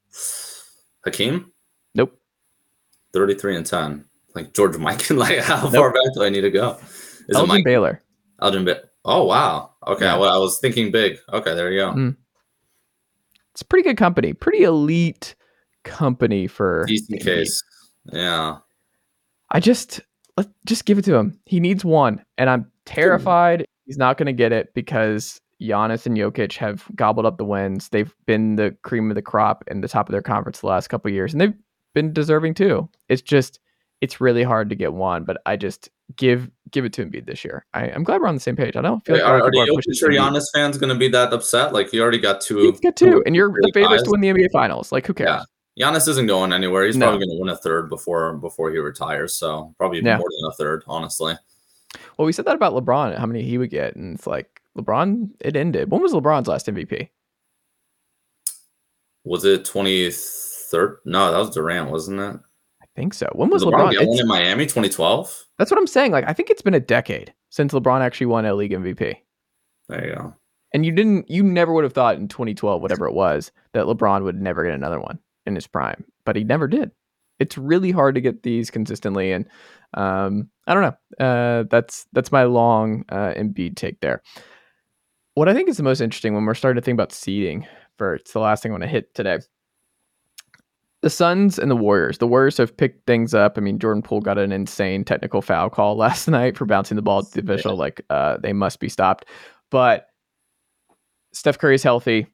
[1.06, 1.52] Hakeem?
[1.96, 2.18] Nope.
[3.14, 4.06] 33 and 10.
[4.34, 5.18] Like George Mikan?
[5.18, 5.74] like, how nope.
[5.74, 6.78] far back do I need to go?
[7.28, 7.66] Is Elgin Mike?
[7.66, 8.02] Baylor.
[8.42, 8.90] Elgin Baylor.
[9.04, 9.72] Oh, wow.
[9.88, 10.06] Okay.
[10.06, 10.18] Yeah.
[10.18, 11.18] Well, I was thinking big.
[11.32, 11.92] Okay, there you go.
[11.92, 12.18] Mm.
[13.54, 14.34] It's pretty good company.
[14.34, 15.36] Pretty elite
[15.84, 16.86] company for.
[16.88, 17.64] Decent case.
[18.12, 18.58] Yeah.
[19.52, 20.02] I just
[20.38, 21.40] let just give it to him.
[21.46, 26.16] He needs one, and I'm terrified he's not going to get it because Giannis and
[26.16, 27.90] Jokic have gobbled up the wins.
[27.90, 30.88] They've been the cream of the crop in the top of their conference the last
[30.88, 31.54] couple years, and they've
[31.94, 32.90] been deserving too.
[33.10, 33.60] It's just
[34.02, 37.46] it's really hard to get one, but I just give give it to Embiid this
[37.46, 37.66] year.
[37.74, 38.76] I, am glad we're on the same page.
[38.76, 41.08] I don't feel Wait, like are, are the Jokic or Giannis fans going to be
[41.10, 41.72] that upset?
[41.72, 42.72] Like you already got two.
[42.72, 44.92] He's got two, and you're the favorites to win the NBA Finals.
[44.92, 45.30] Like who cares?
[45.30, 45.44] Yeah.
[45.80, 46.86] Giannis isn't going anywhere.
[46.86, 47.06] He's no.
[47.08, 49.36] probably going to win a third before before he retires.
[49.36, 50.18] So probably yeah.
[50.18, 51.36] more than a third, honestly.
[52.18, 55.30] Well, we said that about LeBron, how many he would get, and it's like LeBron.
[55.40, 55.92] It ended.
[55.92, 57.10] When was LeBron's last MVP?
[59.24, 60.98] Was it twenty third?
[61.06, 62.40] No, that was Durant, wasn't it?
[62.96, 63.30] Think so.
[63.34, 63.94] When was LeBron?
[63.94, 65.46] LeBron in Miami, twenty twelve.
[65.58, 66.12] That's what I'm saying.
[66.12, 69.16] Like, I think it's been a decade since LeBron actually won a league MVP.
[69.88, 70.34] There you go.
[70.74, 71.30] And you didn't.
[71.30, 74.74] You never would have thought in 2012, whatever it was, that LeBron would never get
[74.74, 76.92] another one in his prime, but he never did.
[77.40, 79.48] It's really hard to get these consistently, and
[79.96, 81.26] um, I don't know.
[81.26, 84.22] Uh, that's that's my long uh, Embiid take there.
[85.36, 87.66] what I think is the most interesting when we're starting to think about seeding
[87.98, 89.40] for it's the last thing I want to hit today.
[91.02, 92.20] The Suns and the Warriors.
[92.20, 93.58] The Warriors have picked things up.
[93.58, 97.02] I mean, Jordan Poole got an insane technical foul call last night for bouncing the
[97.02, 97.74] ball to the official.
[97.74, 97.80] Yeah.
[97.80, 99.26] Like, uh, they must be stopped.
[99.72, 100.08] But
[101.34, 102.28] Steph Curry is healthy.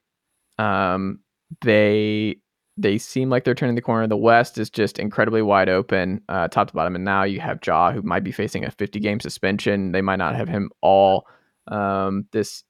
[0.58, 1.20] Um,
[1.62, 2.38] they
[2.78, 4.06] they seem like they're turning the corner.
[4.08, 6.96] The West is just incredibly wide open, uh, top to bottom.
[6.96, 9.94] And now you have Ja, who might be facing a 50 game suspension.
[9.94, 11.26] They might not have him all
[11.70, 12.64] um, this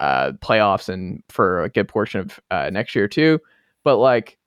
[0.00, 3.40] uh, playoffs and for a good portion of uh, next year too.
[3.84, 4.38] But like,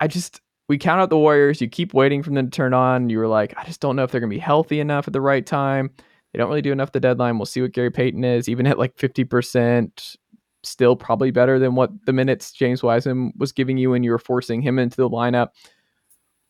[0.00, 1.60] I just we count out the Warriors.
[1.60, 3.10] You keep waiting for them to turn on.
[3.10, 5.20] You were like, I just don't know if they're gonna be healthy enough at the
[5.20, 5.90] right time.
[6.32, 7.38] They don't really do enough the deadline.
[7.38, 8.48] We'll see what Gary Payton is.
[8.48, 10.16] Even at like fifty percent,
[10.62, 14.18] still probably better than what the minutes James Wiseman was giving you when you were
[14.18, 15.48] forcing him into the lineup.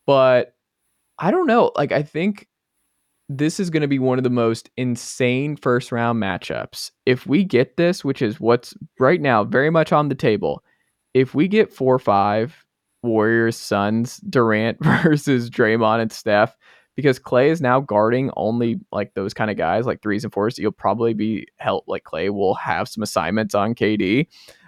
[0.07, 0.55] But
[1.19, 1.73] I don't know.
[1.77, 2.47] Like I think
[3.29, 6.91] this is going to be one of the most insane first round matchups.
[7.07, 10.65] If we get this, which is what's right now very much on the table,
[11.15, 12.67] if we get four or five
[13.03, 16.57] Warriors, Suns, Durant versus Draymond and Steph,
[16.97, 20.59] because Klay is now guarding only like those kind of guys, like threes and fours.
[20.59, 21.89] You'll probably be helped.
[21.89, 24.27] Like Klay will have some assignments on KD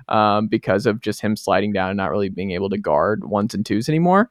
[0.08, 3.54] um, because of just him sliding down and not really being able to guard ones
[3.54, 4.30] and twos anymore.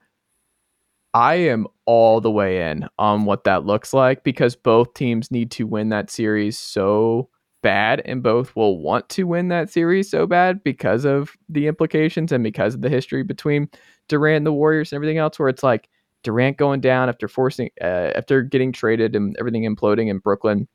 [1.14, 5.52] I am all the way in on what that looks like because both teams need
[5.52, 7.30] to win that series so
[7.62, 12.32] bad and both will want to win that series so bad because of the implications
[12.32, 13.70] and because of the history between
[14.08, 15.90] Durant the Warriors and everything else where it's like
[16.24, 20.68] Durant going down after forcing uh, after getting traded and everything imploding in Brooklyn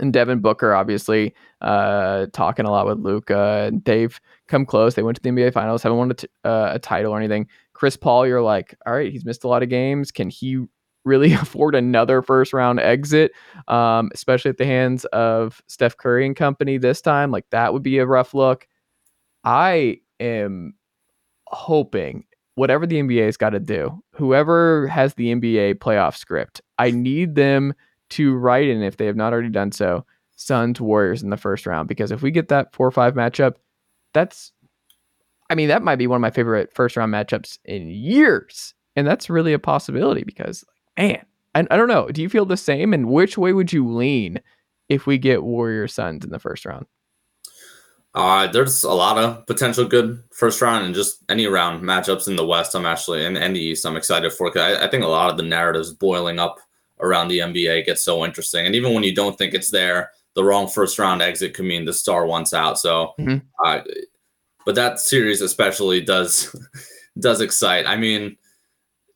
[0.00, 4.94] and Devin Booker obviously uh, talking a lot with Luka, and they've come close.
[4.94, 7.48] They went to the NBA Finals, haven't won a, t- uh, a title or anything.
[7.72, 10.10] Chris Paul, you're like, all right, he's missed a lot of games.
[10.10, 10.64] Can he
[11.04, 13.32] really afford another first round exit,
[13.68, 17.30] um, especially at the hands of Steph Curry and company this time?
[17.30, 18.66] Like that would be a rough look.
[19.44, 20.74] I am
[21.46, 27.34] hoping whatever the NBA's got to do, whoever has the NBA playoff script, I need
[27.34, 27.74] them
[28.10, 30.04] to write in if they have not already done so.
[30.36, 33.54] Suns Warriors in the first round because if we get that four or five matchup,
[34.12, 34.52] that's
[35.50, 38.74] I mean, that might be one of my favorite first round matchups in years.
[38.96, 40.64] And that's really a possibility because,
[40.96, 42.08] man, I, I don't know.
[42.08, 42.92] Do you feel the same?
[42.94, 44.40] And which way would you lean
[44.88, 46.86] if we get Warrior Suns in the first round?
[48.14, 52.36] Uh, there's a lot of potential good first round and just any round matchups in
[52.36, 52.74] the West.
[52.74, 53.84] I'm actually in, and the East.
[53.84, 54.56] I'm excited for.
[54.56, 56.58] I, I think a lot of the narratives boiling up
[57.00, 58.66] around the NBA gets so interesting.
[58.66, 61.84] And even when you don't think it's there, the wrong first round exit could mean
[61.84, 62.78] the star wants out.
[62.78, 63.38] So mm-hmm.
[63.64, 63.80] uh,
[64.64, 66.54] but that series especially does
[67.18, 67.86] does excite.
[67.86, 68.36] I mean,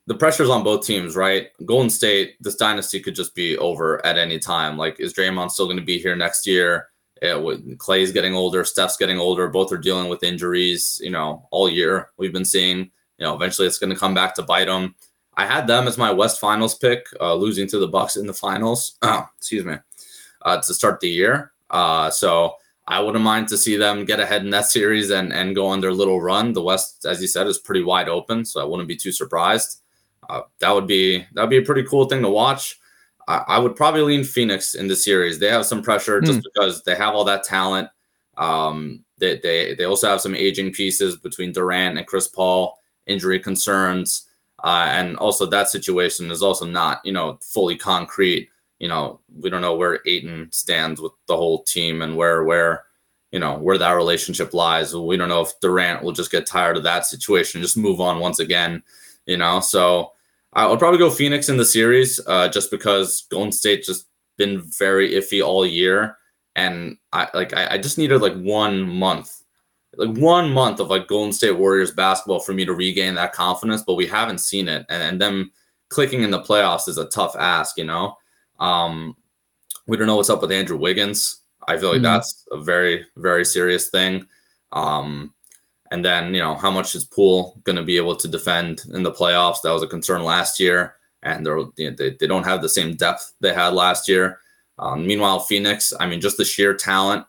[0.07, 1.49] the pressure's on both teams, right?
[1.65, 4.77] Golden State, this dynasty could just be over at any time.
[4.77, 6.89] Like, is Draymond still going to be here next year?
[7.23, 7.35] Yeah,
[7.77, 9.49] Klay's getting older, Steph's getting older.
[9.49, 11.01] Both are dealing with injuries.
[11.03, 12.91] You know, all year we've been seeing.
[13.19, 14.95] You know, eventually it's going to come back to bite them.
[15.37, 18.35] I had them as my West Finals pick, uh, losing to the Bucks in the
[18.35, 18.99] finals.
[19.03, 19.77] Oh, excuse me,
[20.43, 21.53] uh, to start the year.
[21.71, 22.55] Uh, so
[22.87, 25.81] I wouldn't mind to see them get ahead in that series and and go on
[25.81, 26.53] their little run.
[26.53, 29.83] The West, as you said, is pretty wide open, so I wouldn't be too surprised.
[30.29, 32.81] Uh, that would be that would be a pretty cool thing to watch.
[33.29, 35.39] I, I would probably lean Phoenix in the series.
[35.39, 36.45] They have some pressure just mm.
[36.53, 37.89] because they have all that talent.
[38.37, 43.39] Um, they, they they also have some aging pieces between Durant and Chris Paul, injury
[43.39, 44.29] concerns,
[44.65, 49.51] uh, and also that situation is also not you know fully concrete you know, we
[49.51, 52.85] don't know where Ayton stands with the whole team and where where
[53.33, 54.95] you know where that relationship lies.
[54.95, 58.21] We don't know if Durant will just get tired of that situation, just move on
[58.21, 58.83] once again.
[59.27, 60.13] You know, so
[60.53, 64.07] I would probably go Phoenix in the series, uh, just because Golden State just
[64.37, 66.17] been very iffy all year,
[66.57, 69.43] and I like I, I just needed like one month,
[69.97, 73.83] like one month of like Golden State Warriors basketball for me to regain that confidence,
[73.87, 75.53] but we haven't seen it, and, and them
[75.91, 78.17] clicking in the playoffs is a tough ask, you know.
[78.59, 79.17] Um,
[79.87, 81.41] we don't know what's up with Andrew Wiggins.
[81.67, 82.05] I feel like mm-hmm.
[82.05, 84.27] that's a very, very serious thing.
[84.73, 85.35] Um,
[85.91, 89.03] and then, you know, how much is Poole going to be able to defend in
[89.03, 89.63] the playoffs?
[89.63, 90.95] That was a concern last year.
[91.23, 94.41] And they're, you know, they, they don't have the same depth they had last year.
[94.79, 97.27] Um, meanwhile, Phoenix, I mean, just the sheer talent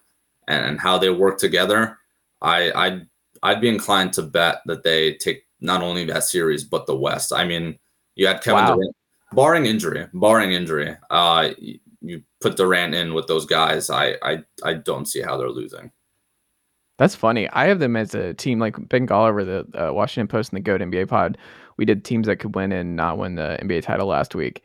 [0.47, 1.97] and, and how they work together,
[2.41, 3.07] I, I'd,
[3.41, 7.33] I'd be inclined to bet that they take not only that series, but the West.
[7.33, 7.79] I mean,
[8.15, 8.75] you had Kevin wow.
[8.75, 8.95] Durant,
[9.31, 11.49] barring injury, barring injury, uh,
[12.01, 13.89] you put Durant in with those guys.
[13.89, 15.91] I, I, I don't see how they're losing.
[16.99, 17.49] That's funny.
[17.49, 20.61] I have them as a team like Ben Golliver, the uh, Washington Post, and the
[20.63, 21.37] Goat NBA Pod.
[21.77, 24.61] We did teams that could win and not win the NBA title last week,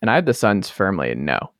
[0.00, 1.50] and I had the Suns firmly in no.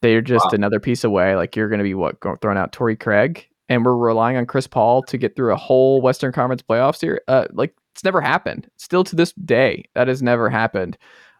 [0.00, 0.50] they're just Wow.
[0.54, 1.34] another piece away.
[1.34, 4.46] Like you're going to be what go- throwing out Torrey Craig, and we're relying on
[4.46, 7.20] Chris Paul to get through a whole Western Conference playoffs here.
[7.26, 8.70] Uh, like it's never happened.
[8.76, 10.96] Still to this day, that has never happened.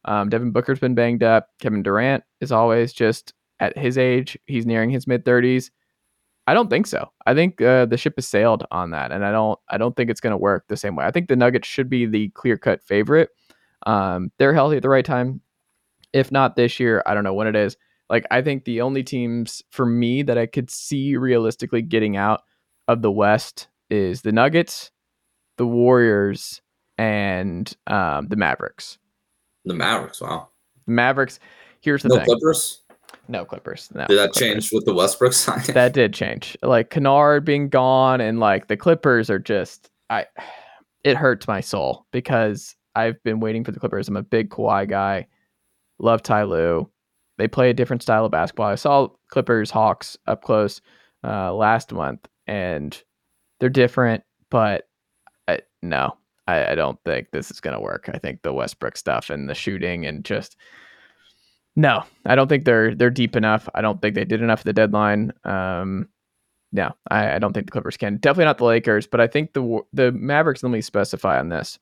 [0.06, 1.50] Um, Devin Booker's been banged up.
[1.60, 4.36] Kevin Durant is always just at his age.
[4.46, 5.70] He's nearing his mid thirties.
[6.48, 7.12] I don't think so.
[7.26, 9.60] I think uh, the ship has sailed on that, and I don't.
[9.68, 11.04] I don't think it's going to work the same way.
[11.04, 13.28] I think the Nuggets should be the clear cut favorite.
[13.84, 15.42] Um, they're healthy at the right time.
[16.14, 17.76] If not this year, I don't know when it is.
[18.08, 22.44] Like I think the only teams for me that I could see realistically getting out
[22.88, 24.90] of the West is the Nuggets,
[25.58, 26.62] the Warriors,
[26.96, 28.96] and um, the Mavericks.
[29.66, 30.22] The Mavericks.
[30.22, 30.48] Wow.
[30.86, 31.40] The Mavericks.
[31.82, 32.24] Here's the No thing.
[32.24, 32.84] Clippers.
[33.28, 33.90] No Clippers.
[33.94, 34.38] No, Did that Clippers.
[34.38, 35.62] change with the Westbrook sign?
[35.74, 36.56] that did change.
[36.62, 40.26] Like Kennard being gone and like the Clippers are just I
[41.04, 44.08] it hurts my soul because I've been waiting for the Clippers.
[44.08, 45.26] I'm a big Kawhi guy.
[45.98, 46.90] Love Ty Lue.
[47.36, 48.66] They play a different style of basketball.
[48.66, 50.80] I saw Clippers Hawks up close
[51.22, 53.00] uh, last month and
[53.60, 54.88] they're different, but
[55.46, 56.16] I, no,
[56.48, 58.08] I, I don't think this is going to work.
[58.12, 60.56] I think the Westbrook stuff and the shooting and just
[61.76, 63.68] no, I don't think they're they're deep enough.
[63.74, 65.32] I don't think they did enough at the deadline.
[65.44, 66.08] Um,
[66.72, 68.18] no, I, I don't think the Clippers can.
[68.18, 70.62] Definitely not the Lakers, but I think the the Mavericks.
[70.62, 71.78] Let me specify on this.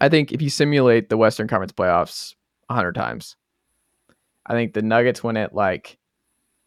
[0.00, 2.34] I think if you simulate the Western Conference playoffs
[2.70, 3.36] hundred times,
[4.46, 5.98] I think the Nuggets win it like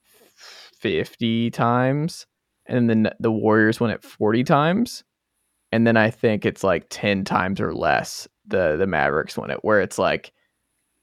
[0.04, 2.28] fifty times,
[2.67, 5.04] and then the Warriors win it forty times,
[5.71, 9.63] and then I think it's like ten times or less the the Mavericks win it,
[9.63, 10.32] where it's like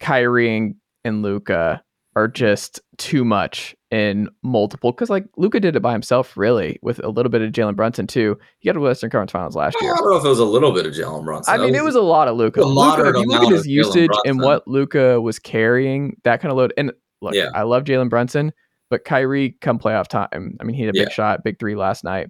[0.02, 1.82] Kyrie and, and Luka
[2.14, 7.02] are just too much in multiple because like Luka did it by himself really with
[7.02, 8.38] a little bit of Jalen Brunson too.
[8.58, 9.92] He got to Western Conference Finals last year.
[9.94, 11.54] I don't know if it was a little bit of Jalen Brunson.
[11.54, 12.62] I mean, it was a lot of Luka.
[12.62, 16.52] a moderate if you look at his usage and what Luka was carrying, that kind
[16.52, 16.74] of load.
[16.76, 17.48] And look, Yeah.
[17.54, 18.52] I love Jalen Brunson,
[18.90, 20.56] but Kyrie come playoff time.
[20.60, 21.14] I mean, he had a big Yeah.
[21.14, 22.28] shot, big three last night.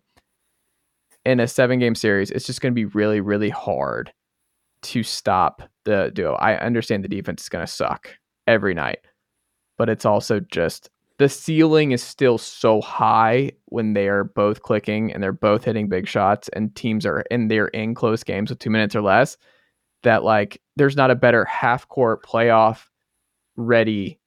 [1.25, 4.13] In a seven game series, it's just going to be really, really hard
[4.83, 6.35] to stop the duo.
[6.35, 8.17] I understand the defense is going to suck
[8.47, 9.01] every night,
[9.79, 15.13] but it's also just the ceiling is still so high when they are both clicking
[15.13, 18.59] and they're both hitting big shots and teams are and they're in close games with
[18.59, 19.37] two minutes or less
[20.03, 22.87] that like there's not a better half court playoff
[23.57, 24.19] ready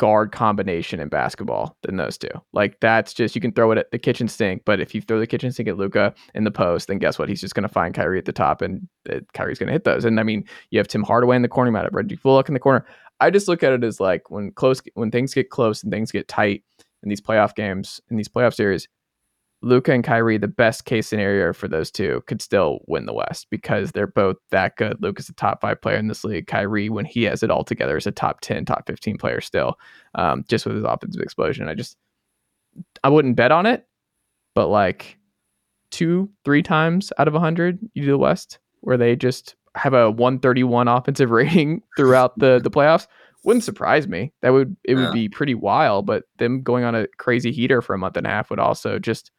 [0.00, 2.30] guard combination in basketball than those two.
[2.54, 5.20] Like that's just you can throw it at the kitchen sink, but if you throw
[5.20, 7.28] the kitchen sink at Luka in the post, then guess what?
[7.28, 9.84] He's just going to find Kyrie at the top, and uh, Kyrie's going to hit
[9.84, 10.06] those.
[10.06, 12.48] And I mean, you have Tim Hardaway in the corner, you might have Reggie Bullock
[12.48, 12.86] in the corner.
[13.20, 16.10] I just look at it as like when close, when things get close and things
[16.10, 16.64] get tight
[17.02, 18.88] in these playoff games, in these playoff series,
[19.62, 23.48] Luka and Kyrie, the best case scenario for those two, could still win the West
[23.50, 24.96] because they're both that good.
[25.02, 26.46] Luka's a top five player in this league.
[26.46, 29.74] Kyrie, when he has it all together, is a top 10, top 15 player still,
[30.14, 31.68] um, just with his offensive explosion.
[31.68, 31.98] I just,
[33.04, 33.86] I wouldn't bet on it,
[34.54, 35.18] but like
[35.90, 40.10] two, three times out of 100, you do the West where they just have a
[40.10, 43.06] 131 offensive rating throughout the, the playoffs.
[43.44, 44.32] Wouldn't surprise me.
[44.42, 45.10] That would it would Yeah.
[45.12, 48.30] be pretty wild, but them going on a crazy heater for a month and a
[48.30, 49.30] half would also just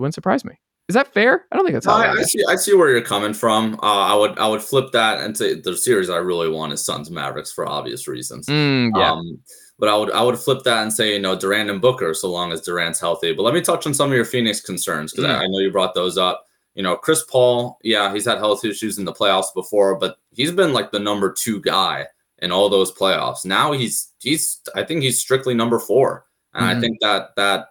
[0.00, 0.54] wouldn't surprise me.
[0.88, 1.44] Is that fair?
[1.52, 2.44] I don't think that's No, I, I see.
[2.48, 3.74] I see where you're coming from.
[3.80, 4.36] Uh, I would.
[4.40, 7.68] I would flip that and say the series I really want is Suns Mavericks for
[7.68, 8.46] obvious reasons.
[8.48, 9.12] Mm, yeah.
[9.12, 9.38] Um,
[9.78, 10.10] but I would.
[10.10, 12.98] I would flip that and say you know Durant and Booker so long as Durant's
[12.98, 13.32] healthy.
[13.32, 15.36] But let me touch on some of your Phoenix concerns because Mm.
[15.38, 16.44] I, I know you brought those up.
[16.74, 17.78] You know, Chris Paul.
[17.84, 21.32] Yeah, he's had health issues in the playoffs before, but he's been like the number
[21.32, 22.06] two guy
[22.38, 23.44] in all those playoffs.
[23.44, 24.60] Now he's he's.
[24.74, 26.76] I think he's strictly number four, and Mhm.
[26.76, 27.66] I think that that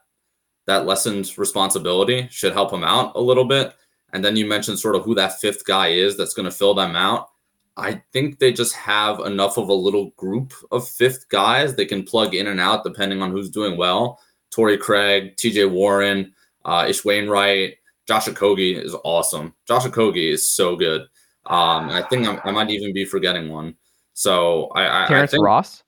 [0.70, 3.74] that lessened responsibility should help him out a little bit.
[4.14, 6.76] And then you mentioned sort of who that fifth guy is that's going to fill
[6.76, 7.30] them out.
[7.76, 12.04] I think they just have enough of a little group of fifth guys they can
[12.04, 14.20] plug in and out depending on who's doing well.
[14.52, 16.34] Torrey Craig, TJ Warren,
[16.66, 17.78] uh, Ish Wainwright,
[18.08, 19.56] Josh Okogie is awesome.
[19.68, 21.02] Josh Okogie is so good.
[21.48, 23.76] Um, and I think I'm, I might even be forgetting one.
[24.14, 25.84] So I, I, I Terrence think Ross.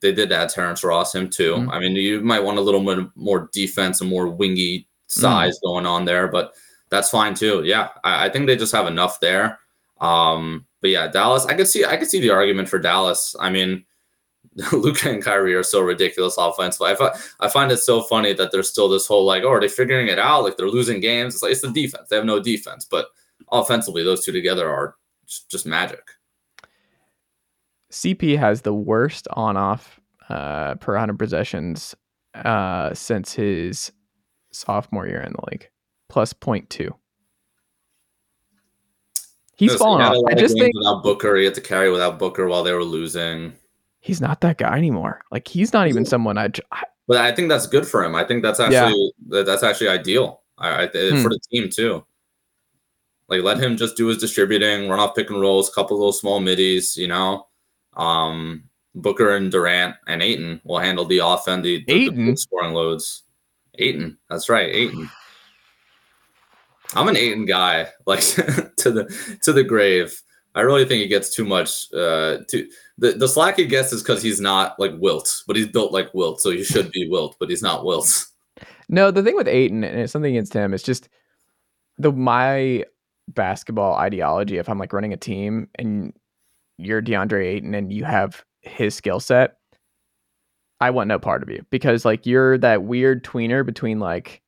[0.00, 1.54] They did add Terrence Ross him too.
[1.54, 1.72] Mhm.
[1.72, 5.86] I mean, you might want a little bit more defense and more wingy size going
[5.86, 6.54] on there, but
[6.90, 7.62] that's fine too.
[7.64, 9.58] Yeah, I, I think they just have enough there.
[10.00, 13.34] Um, but yeah, Dallas, I could see I could see the argument for Dallas.
[13.40, 13.84] I mean,
[14.72, 16.94] Luka and Kyrie are so ridiculous offensively.
[17.40, 20.08] I find it so funny that there's still this whole like, oh, are they figuring
[20.08, 20.44] it out?
[20.44, 21.34] Like they're losing games.
[21.34, 22.08] It's like it's the defense.
[22.08, 23.06] They have no defense, but
[23.52, 24.96] offensively, those two together are
[25.26, 26.02] just, just magic.
[27.90, 31.94] CP has the worst on off uh, per 100 possessions
[32.34, 33.92] uh, since his
[34.50, 35.68] sophomore year in the league,
[36.08, 36.90] plus 0.2.
[39.56, 40.16] He's Listen, fallen off.
[40.28, 43.52] I just think without Booker, he had to carry without Booker while they were losing.
[44.00, 45.20] he's not that guy anymore.
[45.32, 46.50] Like he's not even someone I.
[46.70, 48.14] I But I think that's good for him.
[48.14, 50.42] I think that's actually that that's actually ideal.
[50.58, 51.22] I, I Hmm.
[51.22, 52.04] for the team too.
[53.28, 56.38] Like let him just do his distributing, run off pick and rolls, couple little small
[56.38, 57.47] middies, you know.
[57.98, 63.24] Um Booker and Durant and Ayton will handle the offense, the, the, the scoring loads.
[63.78, 65.08] Ayton, that's right, Ayton.
[66.94, 70.20] I'm an Ayton guy, like to the to the grave.
[70.54, 71.92] I really think he gets too much.
[71.92, 75.68] Uh, too the the slack he gets is because he's not like Wilt, but he's
[75.68, 78.26] built like Wilt, so he should be Wilt, but he's not Wilt.
[78.88, 81.08] no, the thing with Ayton, and it's something against him, it's just
[81.98, 82.84] the my
[83.28, 84.58] basketball ideology.
[84.58, 86.12] If I'm like running a team and
[86.78, 89.56] you're DeAndre Ayton and you have his skill set,
[90.80, 94.42] I want no part of you because like you're that weird tweener between like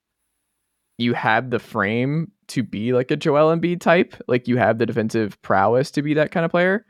[0.99, 4.87] you have the frame to be like a Joel Embiid type, like you have the
[4.87, 6.85] defensive prowess to be that kind of player,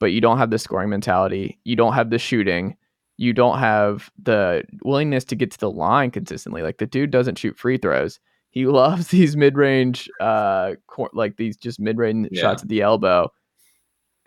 [0.00, 2.76] but you don't have the scoring mentality, you don't have the shooting,
[3.16, 6.62] you don't have the willingness to get to the line consistently.
[6.62, 8.20] Like the dude doesn't shoot free throws.
[8.50, 12.42] He loves these mid-range uh cor- like these just mid-range Yeah.
[12.42, 13.32] shots at the elbow.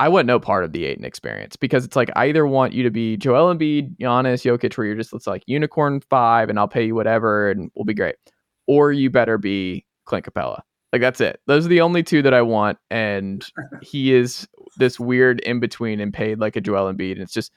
[0.02, 2.82] I want no part of the Ayton experience because it's like I either want you
[2.82, 6.68] to be Joel Embiid, Giannis, Jokic, where you're just it's like unicorn five, and I'll
[6.68, 8.16] pay you whatever, and we'll be great,
[8.66, 10.62] or you better be Clint Capela.
[10.92, 11.40] Like that's it.
[11.46, 13.46] Those are the only two that I want, and
[13.84, 14.48] he is
[14.78, 17.52] this weird in between and paid like a Joel Embiid, and it's just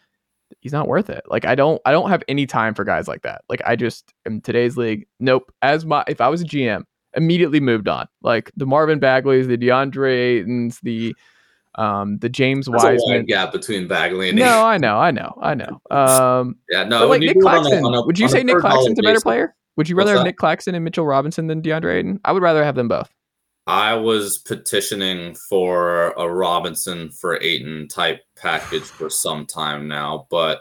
[0.61, 1.23] he's not worth it.
[1.27, 3.41] Like I don't I don't have any time for guys like that.
[3.49, 5.51] Like I just in today's league, nope.
[5.63, 6.83] As my if I was a GM,
[7.17, 8.07] immediately moved on.
[8.21, 11.17] Like the Marvin Bagleys, the DeAndre Aytons, the
[11.77, 13.27] um the James wide Wiseman.
[13.27, 15.81] gap between Bagley and No, I know, I know, I know.
[15.91, 17.07] Um, yeah, no.
[17.09, 19.21] like Nick it on a- Claxton, on a- would you say Nick Claxton's a better
[19.21, 19.55] player?
[19.77, 20.25] Would you rather have?
[20.25, 22.21] Nick Claxton and Mitchell Robinson than DeAndre Ayton?
[22.25, 23.11] I would rather have them both.
[23.67, 30.61] I was petitioning for a Robinson for Ayton type package for some time now, but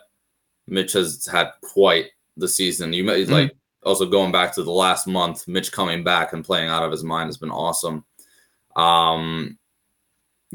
[0.68, 2.05] Mitch has had quite
[2.38, 2.93] the season.
[2.93, 3.32] You may Mm-hmm.
[3.34, 3.55] like
[3.86, 7.03] also going back to the last month, Mitch coming back and playing out of his
[7.03, 8.05] mind has been awesome.
[8.78, 9.57] Um,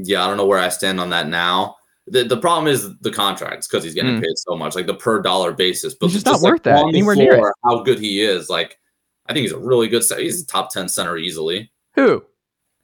[0.07, 1.77] yeah, I don't know where I stand on that now.
[2.07, 4.23] The, the problem is the contracts because he's getting Mm.
[4.23, 5.95] paid so much, like the per dollar basis.
[5.95, 7.53] But He's just not like, worth that, on the anywhere near it.
[7.65, 8.79] How good he is, like
[9.27, 10.03] I think he's a really good.
[10.05, 10.23] center.
[10.23, 11.71] He's a top ten center easily.
[11.97, 12.25] Who?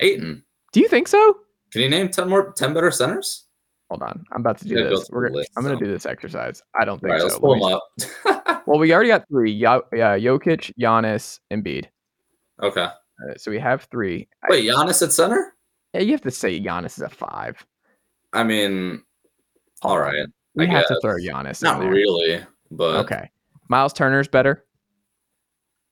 [0.01, 0.45] Ayton.
[0.73, 1.39] Do you think so?
[1.73, 3.45] Can you name ten more, ten better centers?
[3.91, 5.09] Hold on, I'm about to do go this.
[5.11, 6.63] We're, gonna- list, I'm going to do this exercise.
[6.75, 7.27] I don't think right, so.
[7.27, 8.61] let's pull them up.
[8.67, 9.53] Well, we already got three.
[9.53, 11.85] Yeah, yeah, Jokic, Giannis, Embiid.
[12.63, 12.85] okay.
[12.85, 14.27] Uh, so we have three.
[14.49, 15.53] Wait, Giannis at center?
[15.95, 17.65] Yeah, you have to say Giannis is a five.
[18.33, 19.03] I mean,
[19.83, 20.27] all right,
[20.57, 21.01] We I have to guess.
[21.03, 21.91] throw Giannis not in there.
[21.91, 22.41] really,
[22.71, 23.31] but Okay.
[23.69, 24.65] Miles Turner's better.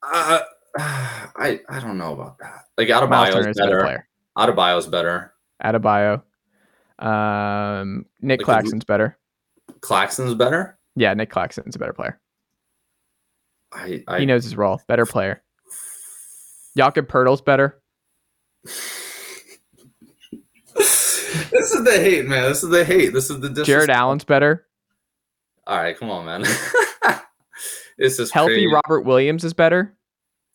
[0.03, 0.40] Uh,
[0.78, 2.64] I I don't know about that.
[2.76, 3.80] Like Adebayo's better better.
[3.82, 4.09] player.
[4.36, 5.32] Adebayo's better.
[5.64, 6.22] Adebayo.
[6.98, 9.16] Um, Nick Like, Claxton's better.
[9.80, 10.78] Claxton's better.
[10.96, 12.18] Yeah, Nick Claxton's a better player.
[13.72, 14.80] I I he knows his role.
[14.88, 15.42] Better player.
[16.76, 17.80] Jakob Poeltl's better.
[21.53, 22.48] this is the hate, man.
[22.48, 23.12] This is the hate.
[23.12, 23.66] This is the disrespect.
[23.66, 24.66] Jarrett Allen's better.
[25.66, 26.42] All right, come on, man.
[27.98, 28.72] this is Healthy crazy.
[28.72, 29.96] Robert Williams is better.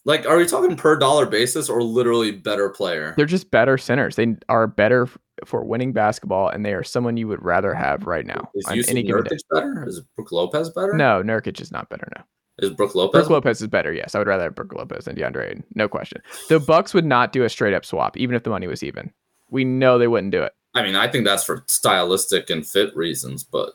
[0.06, 3.14] Like, are we talking per dollar basis or literally better player?
[3.18, 4.16] They're just better centers.
[4.16, 5.10] They are better
[5.46, 8.80] for winning basketball, and they are someone you would rather have right now Is on
[8.88, 9.24] any given.
[9.24, 9.86] Nurkic better?
[9.86, 10.94] Is Brook Lopez better?
[10.94, 12.08] No, Nurkic is not better.
[12.16, 12.24] No,
[12.60, 13.20] Is Brook Lopez?
[13.20, 13.92] Brook Lopez is better.
[13.92, 15.62] Yes, I would rather have Brook Lopez than DeAndre.
[15.76, 16.22] No question.
[16.48, 19.12] The Bucks would not do a straight up swap, even if the money was even.
[19.50, 20.54] We know they wouldn't do it.
[20.78, 23.72] I mean, I think that's for stylistic and fit reasons, but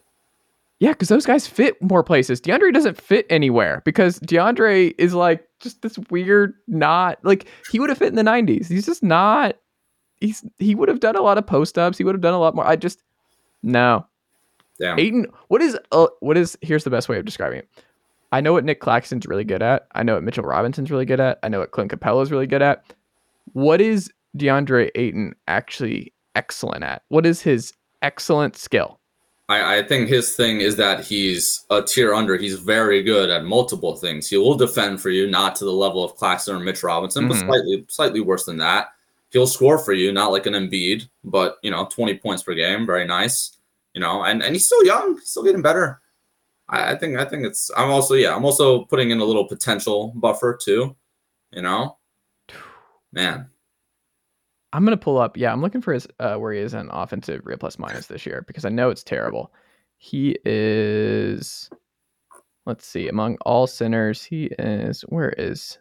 [0.79, 2.41] Yeah, because those guys fit more places.
[2.41, 7.89] DeAndre doesn't fit anywhere because DeAndre is like just this weird, not like he would
[7.89, 8.69] have fit in the '90s.
[8.69, 9.57] He's just not.
[10.21, 11.99] He's he would have done a lot of post ups.
[11.99, 12.67] He would have done a lot more.
[12.67, 13.03] I just
[13.63, 14.07] no.
[14.79, 14.99] damn.
[14.99, 16.57] Ayton, what is uh, what is?
[16.63, 17.69] Here's the best way of describing it.
[18.33, 19.89] I know what Nick Claxton's really good at.
[19.95, 21.39] I know what Mitchell Robinson's really good at.
[21.43, 22.83] I know what Clint Capela's really good at.
[23.53, 27.03] What is DeAndre Ayton actually excellent at?
[27.09, 27.73] What is his
[28.03, 28.99] excellent skill?
[29.49, 32.37] I, I think his thing is that he's a tier under.
[32.37, 34.29] He's very good at multiple things.
[34.29, 37.29] He will defend for you, not to the level of Claxton or Mitch Robinson, Mhm.
[37.29, 38.89] but slightly slightly worse than that.
[39.31, 42.87] He'll score for you, not like an Embiid, but you know, 20 points per game,
[42.87, 43.57] very nice.
[43.95, 46.01] You know, and, and he's still young, still getting better.
[46.69, 49.47] I, I think I think it's I'm also yeah, I'm also putting in a little
[49.47, 50.97] potential buffer too.
[51.51, 51.99] You know?
[53.13, 53.49] Man.
[54.73, 55.37] I'm gonna pull up.
[55.37, 58.27] Yeah, I'm looking for his uh, where he is in offensive real plus minus this
[58.27, 59.53] year because I know it's terrible.
[59.99, 61.71] He is.
[62.65, 63.09] Let's see.
[63.09, 65.03] Among all centers, he is.
[65.03, 65.79] Where is?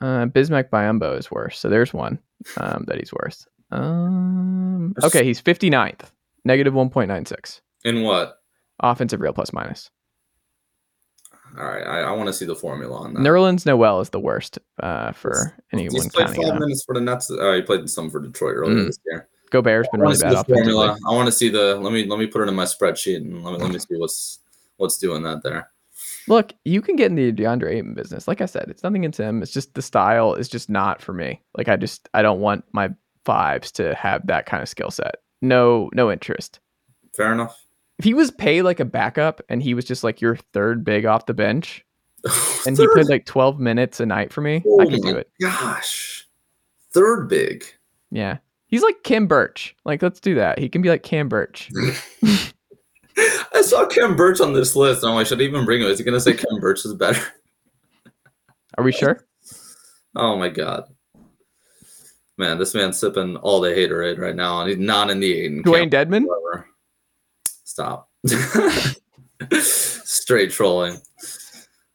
[0.00, 1.58] Uh, Bismack Biyombo is worse.
[1.58, 2.18] So there's one
[2.58, 3.46] um, that he's worse.
[3.70, 6.10] Um, okay, he's 59th,
[6.44, 7.60] negative 1.96.
[7.84, 8.40] In what?
[8.80, 9.90] offensive real plus minus.
[11.58, 13.20] All right, I, I want to see the formula on that.
[13.20, 16.58] Nerlens Noel is the worst uh, for anyone He's played five on.
[16.58, 17.30] minutes for the Nets.
[17.30, 18.86] Uh, he played some for Detroit earlier Mm.
[18.86, 19.28] this year.
[19.50, 20.98] Gobert's been really bad the formula.
[21.08, 21.76] I want to see the.
[21.76, 23.96] Let me let me put it in my spreadsheet and let me let me see
[23.96, 24.40] what's
[24.76, 25.70] what's doing that there.
[26.28, 28.26] Look, you can get in the DeAndre Ayton business.
[28.26, 29.42] Like I said, it's nothing against him.
[29.42, 31.40] It's just the style is just not for me.
[31.56, 32.90] Like I just I don't want my
[33.24, 35.16] fives to have that kind of skill set.
[35.40, 36.58] No, no interest.
[37.14, 37.56] Fair enough.
[37.98, 41.06] If he was paid like a backup and he was just like your third big
[41.06, 41.84] off the bench
[42.66, 45.30] and he played like 12 minutes a night for me, oh I could do it.
[45.40, 46.26] Gosh,
[46.92, 47.64] third big.
[48.10, 48.38] Yeah.
[48.68, 49.76] He's like Khem Birch.
[49.84, 50.58] Like let's do that.
[50.58, 51.70] He can be like Khem Birch.
[53.54, 55.04] I saw Khem Birch on this list.
[55.04, 55.88] I'm like, should I even bring him?
[55.88, 57.22] Is he gonna say Khem Birch is better?
[58.76, 59.22] Are we sure?
[60.18, 60.84] Oh my god.
[62.38, 65.62] Man, this man's sipping all the haterade right now, and he's not in the Ayton.
[65.62, 66.24] Dwayne camp Dedmon?
[67.76, 68.08] Stop.
[69.52, 70.98] Straight trolling.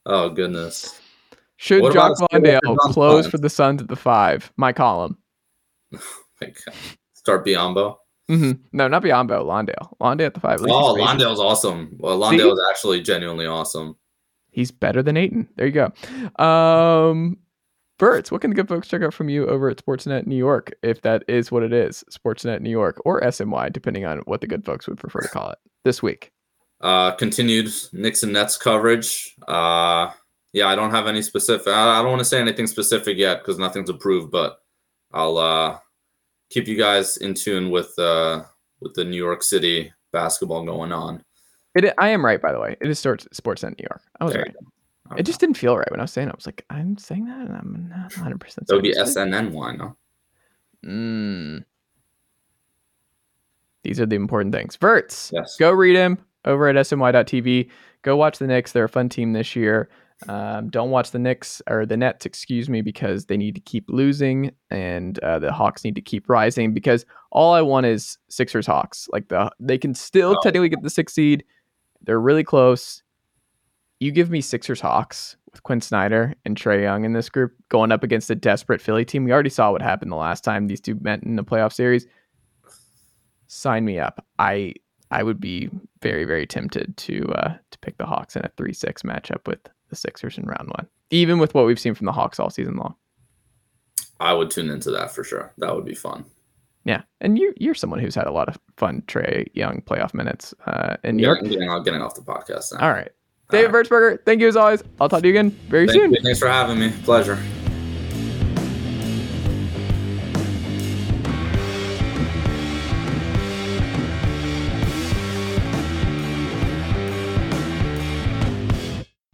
[0.05, 1.01] Oh goodness.
[1.57, 4.53] Should What Jock Landale close for the Suns at the five?
[4.57, 5.17] My column.
[5.91, 5.99] My
[6.41, 6.75] God.
[7.13, 7.95] Start Biyombo.
[8.27, 9.43] hmm No, not Biyombo.
[9.43, 9.97] Landale.
[9.99, 10.59] Landale at the five.
[10.61, 10.93] Oh.
[10.93, 11.95] Landale's awesome.
[11.97, 12.15] Well?
[12.15, 13.95] Landale is actually genuinely awesome.
[14.51, 15.49] He's better than Ayton.
[15.55, 16.43] There you go.
[16.45, 17.39] Um,
[18.02, 20.74] Verts, what can the good folks check out from you over at Sportsnet New York,
[20.82, 24.47] if that is what it is, Sportsnet New York or SNY, depending on what the
[24.47, 26.32] good folks would prefer to call it this week.
[26.82, 29.36] Uh, continued Knicks and Nets coverage.
[29.47, 30.10] Uh,
[30.52, 31.68] yeah, I don't have any specific.
[31.68, 34.58] I I don't want to say anything specific yet because nothing's approved, but
[35.14, 35.78] I'll uh,
[36.49, 38.41] keep you guys in tune with uh,
[38.80, 41.24] with the New York City basketball going on.
[41.76, 42.76] It, I am right, by the way.
[42.82, 44.02] It is Sports Sportsnet New York.
[44.20, 44.56] I was There right.
[45.12, 46.32] You It just didn't feel right when I was saying it.
[46.32, 48.39] I was like, I'm saying that, and I'm not 100.
[48.39, 48.82] percent sure.
[48.82, 49.95] That would be SNNY, no?
[50.86, 51.64] Mm.
[53.84, 54.76] These are the important things.
[54.76, 55.32] Verts.
[55.34, 55.57] Yes.
[55.57, 57.70] Go read him over at sny.tv.
[58.03, 58.72] Go watch the Knicks.
[58.72, 59.89] They're a fun team this year.
[60.30, 63.86] Um, don't watch the Knicks or the Nets, excuse me, because they need to keep
[63.89, 66.74] losing and uh, the Hawks need to keep rising.
[66.76, 69.07] Because all I want is Sixers Hawks.
[69.12, 70.41] Like the they can still Oh.
[70.43, 71.43] technically get the sixth seed.
[72.03, 73.01] They're really close.
[74.02, 77.91] You give me Sixers Hawks with Quin Snyder and Trae Young in this group going
[77.91, 79.24] up against a desperate Philly team.
[79.24, 82.08] We already saw what happened the last time these two met in the playoff series.
[83.45, 84.26] Sign me up.
[84.39, 84.74] I
[85.12, 85.70] I would be
[86.02, 89.60] very very tempted to uh, to pick the Hawks in a three six matchup with
[89.89, 92.78] the Sixers in round one, even with what we've seen from the Hawks all season
[92.78, 92.95] long.
[94.20, 95.54] I would tune into that for sure.
[95.60, 96.26] That would be fun.
[96.86, 100.56] Yeah, and you you're someone who's had a lot of fun Trae Young playoff minutes
[100.66, 101.39] uh, in New Yeah, York.
[101.43, 102.80] I'm getting, I'm getting off the podcast now.
[102.88, 103.12] All right,
[103.52, 104.84] David Vertsberger, thank you as always.
[104.99, 106.14] I'll talk to you again very Thank soon.
[106.14, 106.22] you.
[106.22, 106.91] Thanks for having me.
[107.04, 107.38] Pleasure.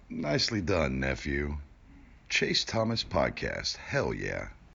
[0.10, 1.58] Nicely done, nephew.
[2.28, 3.78] Chase Thomas Podcast.
[3.78, 4.50] Hell yeah.